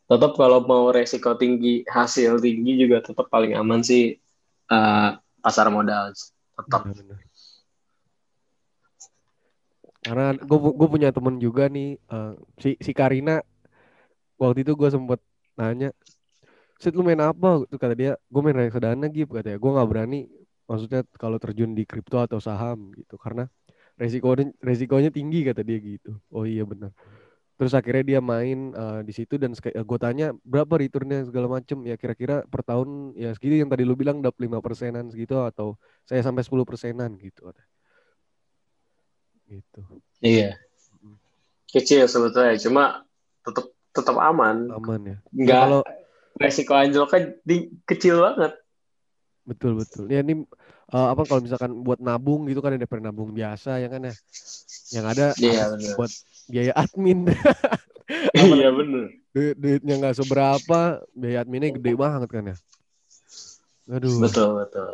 Tetap 0.08 0.40
kalau 0.40 0.64
mau 0.64 0.90
resiko 0.90 1.36
tinggi, 1.36 1.84
hasil 1.86 2.40
tinggi 2.40 2.80
juga 2.80 3.04
tetap 3.04 3.28
paling 3.28 3.60
aman 3.60 3.84
sih 3.84 4.16
eh, 4.72 5.10
pasar 5.44 5.68
modal. 5.68 6.16
Tetap. 6.56 6.88
Benar-benar. 6.88 7.20
Karena 10.00 10.32
gue 10.40 10.88
punya 10.88 11.10
temen 11.12 11.44
juga 11.44 11.68
nih 11.68 12.00
eh, 12.00 12.34
si 12.56 12.80
si 12.80 12.92
Karina 12.96 13.44
waktu 14.40 14.64
itu 14.64 14.80
gue 14.80 14.88
sempet 14.88 15.20
nanya 15.60 15.92
Sit 16.80 16.96
lu 16.96 17.04
main 17.04 17.20
apa? 17.20 17.68
Tuh 17.68 17.76
kata 17.76 17.92
dia, 17.92 18.16
gue 18.16 18.40
main 18.40 18.56
reksadana 18.56 19.12
gitu 19.12 19.28
katanya. 19.36 19.60
Gue 19.60 19.72
nggak 19.76 19.90
berani 19.92 20.32
maksudnya 20.70 21.02
kalau 21.18 21.42
terjun 21.42 21.74
di 21.74 21.84
kripto 21.90 22.22
atau 22.22 22.38
saham 22.38 22.94
gitu 22.94 23.18
karena 23.18 23.50
resikonya 23.98 24.54
resikonya 24.62 25.10
tinggi 25.10 25.42
kata 25.50 25.66
dia 25.66 25.82
gitu. 25.82 26.22
Oh 26.30 26.46
iya 26.46 26.64
benar. 26.64 26.94
Terus 27.60 27.76
akhirnya 27.76 28.16
dia 28.16 28.20
main 28.24 28.72
uh, 28.72 29.04
di 29.04 29.12
situ 29.12 29.36
dan 29.36 29.52
gue 29.58 30.00
tanya 30.00 30.32
berapa 30.48 30.80
returnnya? 30.80 31.28
segala 31.28 31.60
macem. 31.60 31.84
Ya 31.84 32.00
kira-kira 32.00 32.48
per 32.48 32.64
tahun 32.64 33.18
ya 33.18 33.36
segitu 33.36 33.60
yang 33.60 33.68
tadi 33.68 33.84
lu 33.84 34.00
bilang 34.00 34.24
dapat 34.24 34.48
lima 34.48 34.64
persenan 34.64 35.12
segitu 35.12 35.36
atau 35.44 35.76
saya 36.08 36.24
sampai 36.24 36.46
10 36.46 36.56
persenan 36.64 37.20
gitu 37.20 37.52
gitu. 39.50 39.82
Iya. 40.22 40.56
Kecil 41.70 42.06
sebetulnya 42.06 42.58
cuma 42.62 43.04
tetap 43.44 43.66
tetap 43.94 44.16
aman. 44.22 44.70
Aman 44.72 45.02
ya. 45.04 45.18
Nggak 45.34 45.60
kalau 45.66 45.82
resiko 46.40 46.74
anjloknya 46.78 47.36
di, 47.44 47.74
kecil 47.84 48.22
banget 48.22 48.54
betul 49.50 49.82
betul 49.82 50.06
ya 50.06 50.22
ini 50.22 50.46
uh, 50.94 51.08
apa 51.10 51.26
kalau 51.26 51.42
misalkan 51.42 51.82
buat 51.82 51.98
nabung 51.98 52.46
gitu 52.46 52.62
kan 52.62 52.78
ada 52.78 52.86
nabung 53.02 53.34
biasa 53.34 53.82
ya 53.82 53.90
kan 53.90 54.06
ya 54.06 54.14
yang 54.94 55.06
ada 55.06 55.34
iya, 55.38 55.74
buat 55.98 56.12
biaya 56.50 56.74
admin. 56.74 57.30
iya 58.58 58.70
bener. 58.74 59.14
Duit 59.30 59.56
duitnya 59.62 59.96
nggak 60.02 60.18
seberapa, 60.18 61.06
biaya 61.14 61.46
adminnya 61.46 61.78
gede 61.78 61.94
banget 61.94 62.30
kan 62.34 62.44
ya. 62.50 62.58
Aduh. 63.94 64.18
Betul 64.18 64.66
betul. 64.66 64.90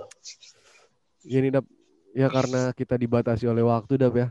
Gini 1.24 1.48
dap, 1.50 1.66
ya 2.12 2.28
karena 2.28 2.76
kita 2.76 3.00
dibatasi 3.00 3.48
oleh 3.48 3.64
waktu 3.64 3.96
dap 3.96 4.14
ya. 4.14 4.28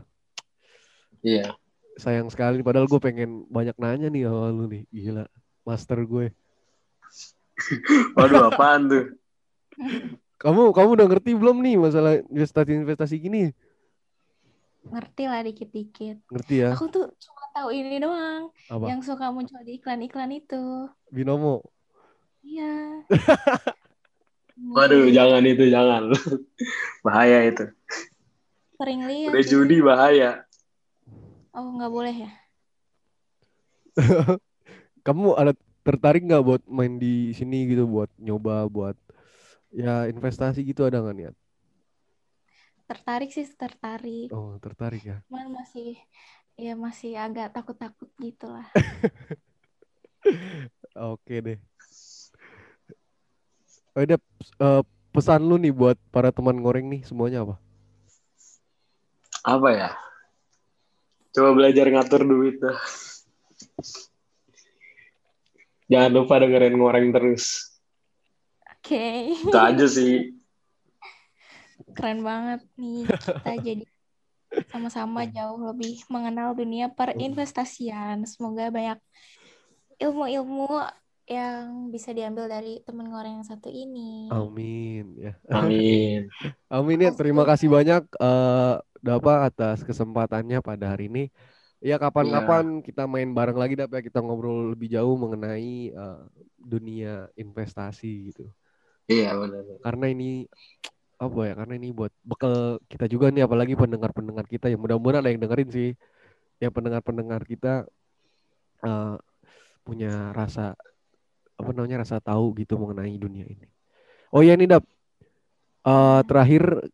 Iya. 1.25 1.57
Sayang 1.97 2.29
sekali, 2.29 2.61
padahal 2.61 2.85
gue 2.85 3.01
pengen 3.01 3.49
banyak 3.49 3.75
nanya 3.79 4.11
nih 4.11 4.27
awal 4.29 4.51
lu 4.53 4.65
nih, 4.67 4.83
gila, 4.93 5.25
master 5.65 6.03
gue. 6.05 6.29
Waduh 8.19 8.51
apaan 8.51 8.91
tuh? 8.91 9.05
Kamu 10.35 10.75
kamu 10.75 10.89
udah 10.99 11.07
ngerti 11.07 11.31
belum 11.33 11.63
nih 11.63 11.75
masalah 11.79 12.19
investasi-investasi 12.27 13.15
gini? 13.17 13.55
ngerti 14.89 15.23
lah 15.25 15.41
dikit-dikit. 15.41 16.17
Ngerti 16.29 16.55
ya? 16.61 16.69
Aku 16.77 16.85
tuh 16.89 17.09
cuma 17.17 17.43
tahu 17.53 17.69
ini 17.73 17.97
doang. 17.97 18.53
Apa? 18.69 18.85
Yang 18.89 19.01
suka 19.13 19.33
muncul 19.33 19.57
di 19.65 19.81
iklan-iklan 19.81 20.31
itu. 20.37 20.89
Binomo. 21.09 21.65
Iya. 22.45 23.01
Waduh, 24.75 25.11
jangan 25.11 25.43
itu, 25.43 25.67
jangan. 25.67 26.13
bahaya 27.05 27.49
itu. 27.49 27.65
Sering 28.79 29.03
lihat. 29.03 29.31
Udah 29.33 29.43
judi 29.43 29.77
bahaya. 29.83 30.31
Oh, 31.51 31.75
nggak 31.75 31.91
boleh 31.91 32.15
ya? 32.15 32.31
Kamu 35.05 35.35
ada 35.35 35.51
tertarik 35.83 36.23
nggak 36.23 36.43
buat 36.43 36.61
main 36.67 36.99
di 36.99 37.31
sini 37.35 37.67
gitu, 37.67 37.87
buat 37.87 38.11
nyoba, 38.19 38.67
buat 38.67 38.97
ya 39.75 40.07
investasi 40.07 40.63
gitu 40.63 40.87
ada 40.87 41.03
nggak 41.03 41.17
niat? 41.19 41.35
tertarik 42.85 43.33
sih 43.33 43.49
tertarik. 43.57 44.29
Oh 44.29 44.61
tertarik 44.61 45.01
ya? 45.01 45.17
Cuman 45.25 45.57
masih 45.57 45.97
ya 46.55 46.73
masih 46.77 47.19
agak 47.19 47.51
takut-takut 47.51 48.07
gitu 48.15 48.47
lah 48.47 48.63
oke 51.11 51.35
deh. 51.43 51.59
Oh, 53.91 54.03
ada 54.03 54.15
uh, 54.63 54.83
pesan 55.11 55.43
lu 55.43 55.59
nih 55.59 55.75
buat 55.75 55.99
para 56.11 56.31
teman 56.31 56.55
goreng 56.63 56.87
nih 56.87 57.03
semuanya 57.03 57.43
apa? 57.43 57.55
Apa 59.43 59.69
ya? 59.75 59.89
Coba 61.35 61.51
belajar 61.55 61.91
ngatur 61.91 62.23
duit 62.23 62.55
dah. 62.59 62.79
Jangan 65.91 66.11
lupa 66.15 66.39
dengerin 66.39 66.79
ngoreng 66.79 67.11
terus 67.11 67.74
okay. 68.85 69.33
itu 69.33 69.57
aja 69.57 69.85
sih 69.89 70.13
keren 71.97 72.21
banget 72.21 72.61
nih 72.77 73.09
kita 73.09 73.53
jadi 73.73 73.85
sama-sama 74.71 75.27
jauh 75.27 75.59
lebih 75.59 75.99
mengenal 76.07 76.55
dunia 76.55 76.87
perinvestasian. 76.87 78.23
Semoga 78.23 78.71
banyak 78.71 78.99
ilmu-ilmu 79.99 80.79
yang 81.25 81.89
bisa 81.89 82.13
diambil 82.13 82.45
dari 82.45 82.79
teman 82.85 83.09
ngoreng 83.09 83.41
yang 83.41 83.47
satu 83.47 83.67
ini. 83.67 84.29
Amin 84.29 85.17
ya. 85.17 85.33
Amin. 85.49 86.29
Amin 86.75 87.03
ya. 87.03 87.11
Terima 87.11 87.43
kasih 87.43 87.67
banyak 87.67 88.05
uh, 88.21 88.79
Dapa 89.01 89.45
atas 89.49 89.81
kesempatannya 89.85 90.61
pada 90.61 90.93
hari 90.93 91.09
ini. 91.09 91.23
Ya 91.83 92.01
kapan-kapan 92.01 92.81
ya. 92.81 92.83
kita 92.85 93.03
main 93.05 93.29
bareng 93.29 93.57
lagi 93.57 93.77
Dapa 93.77 94.01
ya 94.01 94.03
kita 94.05 94.21
ngobrol 94.21 94.73
lebih 94.73 94.89
jauh 94.89 95.17
mengenai 95.17 95.93
uh, 95.93 96.25
dunia 96.61 97.29
investasi 97.37 98.33
gitu. 98.33 98.49
Iya 99.05 99.37
benar. 99.37 99.63
Karena 99.81 100.05
ini 100.09 100.49
apa 101.15 101.39
ya 101.47 101.53
karena 101.55 101.73
ini 101.79 101.89
buat 101.95 102.11
bekal 102.27 102.83
kita 102.91 103.07
juga 103.07 103.31
nih 103.31 103.47
apalagi 103.47 103.73
pendengar-pendengar 103.79 104.45
kita 104.51 104.67
yang 104.67 104.83
mudah-mudahan 104.83 105.23
ada 105.23 105.31
yang 105.31 105.41
dengerin 105.41 105.69
sih. 105.71 105.89
Ya 106.59 106.71
pendengar-pendengar 106.71 107.41
kita 107.43 107.85
uh, 108.83 109.15
punya 109.85 110.33
rasa 110.33 110.73
apa 111.55 111.69
namanya 111.71 112.03
rasa 112.03 112.19
tahu 112.19 112.51
gitu 112.59 112.75
mengenai 112.75 113.15
dunia 113.15 113.45
ini. 113.47 113.67
Oh 114.33 114.43
ya 114.43 114.57
ini 114.57 114.67
dap. 114.67 114.83
Uh, 115.85 116.25
terakhir 116.25 116.89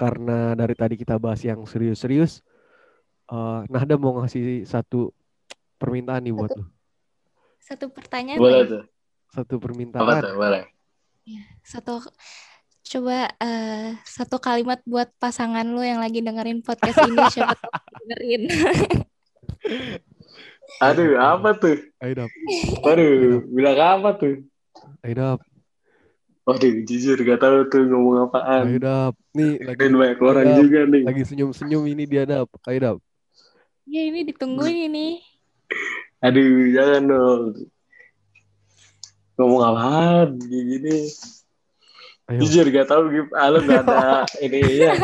karena 0.00 0.56
dari 0.56 0.72
tadi 0.72 0.94
kita 0.96 1.20
bahas 1.20 1.44
yang 1.44 1.60
serius-serius 1.68 2.40
uh, 3.28 3.68
nah 3.68 3.84
ada 3.84 4.00
mau 4.00 4.16
ngasih 4.16 4.64
satu 4.64 5.12
permintaan 5.76 6.24
nih 6.24 6.32
buat 6.32 6.56
lo 6.56 6.80
satu 7.70 7.86
pertanyaan 7.92 8.40
boleh 8.40 8.62
tuh. 8.66 8.84
Satu 9.30 9.62
permintaan. 9.62 10.02
Apa 10.02 10.14
tuh, 10.26 10.34
boleh. 10.34 10.64
ya, 10.66 10.79
satu 11.62 12.02
Coba 12.90 13.30
uh, 13.38 13.94
satu 14.02 14.42
kalimat 14.42 14.82
buat 14.82 15.06
pasangan 15.22 15.62
lu 15.62 15.78
yang 15.78 16.02
lagi 16.02 16.26
dengerin 16.26 16.58
podcast 16.58 16.98
ini 17.06 17.22
siapa 17.30 17.54
dengerin. 18.02 18.50
Aduh, 20.90 21.14
apa 21.14 21.54
tuh? 21.54 21.78
Ayo 22.02 22.26
Aduh, 22.82 23.46
bilang 23.46 23.78
apa 23.78 24.18
tuh? 24.18 24.42
Ayo 25.06 25.38
Waduh, 26.42 26.82
jujur 26.82 27.14
gak 27.22 27.38
tahu 27.38 27.70
tuh 27.70 27.86
ngomong 27.86 28.26
apaan. 28.26 28.74
Ayo 28.74 29.14
Nih 29.38 29.62
lagi 29.62 29.86
banyak 29.86 30.18
orang 30.18 30.46
Aidap. 30.50 30.58
juga 30.58 30.80
nih. 30.90 31.02
Lagi 31.06 31.22
senyum-senyum 31.30 31.84
ini 31.94 32.10
dia 32.10 32.26
dap. 32.26 32.50
Ayo 32.66 32.98
Ya 33.86 34.02
ini 34.02 34.26
ditungguin 34.26 34.90
ini. 34.90 35.22
Aduh, 36.26 36.74
jangan 36.74 37.02
dong. 37.06 37.42
Ngomong 39.40 39.64
apaan 39.64 40.36
gini. 40.36 41.08
Ayo. 42.28 42.44
Jujur 42.44 42.68
gak 42.68 42.92
tau 42.92 43.08
gitu, 43.08 43.32
ah, 43.32 43.48
gak 43.56 43.88
ada 43.88 44.28
ini 44.44 44.84
ya. 44.84 45.00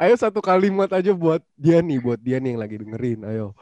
Ayo 0.00 0.16
satu 0.16 0.40
kalimat 0.40 0.88
aja 0.96 1.12
buat 1.12 1.44
dia 1.60 1.84
nih, 1.84 2.00
buat 2.00 2.16
dia 2.16 2.40
nih 2.40 2.56
yang 2.56 2.60
lagi 2.64 2.80
dengerin. 2.80 3.20
Ayo. 3.28 3.52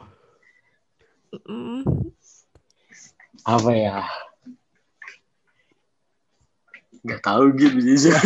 Apa 3.43 3.71
ya? 3.75 4.07
Gak 7.03 7.19
tau 7.19 7.51
gitu 7.51 7.75
jujur. 7.75 8.15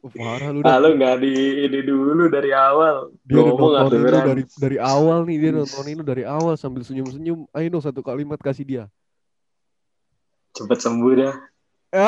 Parah 0.00 0.48
lu. 0.48 0.64
Halo 0.64 0.96
gak 0.96 1.20
di 1.20 1.68
ini 1.68 1.84
dulu 1.84 2.32
dari 2.32 2.56
awal. 2.56 3.12
Dia 3.28 3.36
ngomong 3.44 3.84
nontonin 3.84 4.08
lu 4.08 4.20
dari 4.24 4.44
dari 4.56 4.78
awal 4.80 5.28
nih 5.28 5.36
dia 5.36 5.52
nontonin 5.52 6.00
lu 6.00 6.04
dari 6.04 6.24
awal 6.24 6.56
sambil 6.56 6.80
senyum-senyum. 6.80 7.44
Ayo 7.52 7.68
dong 7.68 7.84
satu 7.84 8.00
kalimat 8.00 8.40
kasih 8.40 8.64
dia. 8.64 8.84
Cepet 10.56 10.78
sembuh 10.80 11.12
dah. 11.20 11.34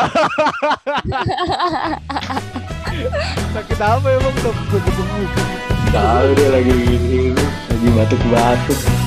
Sakit 3.53 3.81
apa 3.83 4.07
ya 4.09 4.19
bang? 4.25 4.37
Udah 4.41 4.55
ketemu. 4.73 5.25
Tahu 5.93 6.29
dia 6.33 6.49
lagi 6.49 6.73
ini, 6.73 7.37
lagi 7.69 7.89
batuk-batuk. 7.93 9.02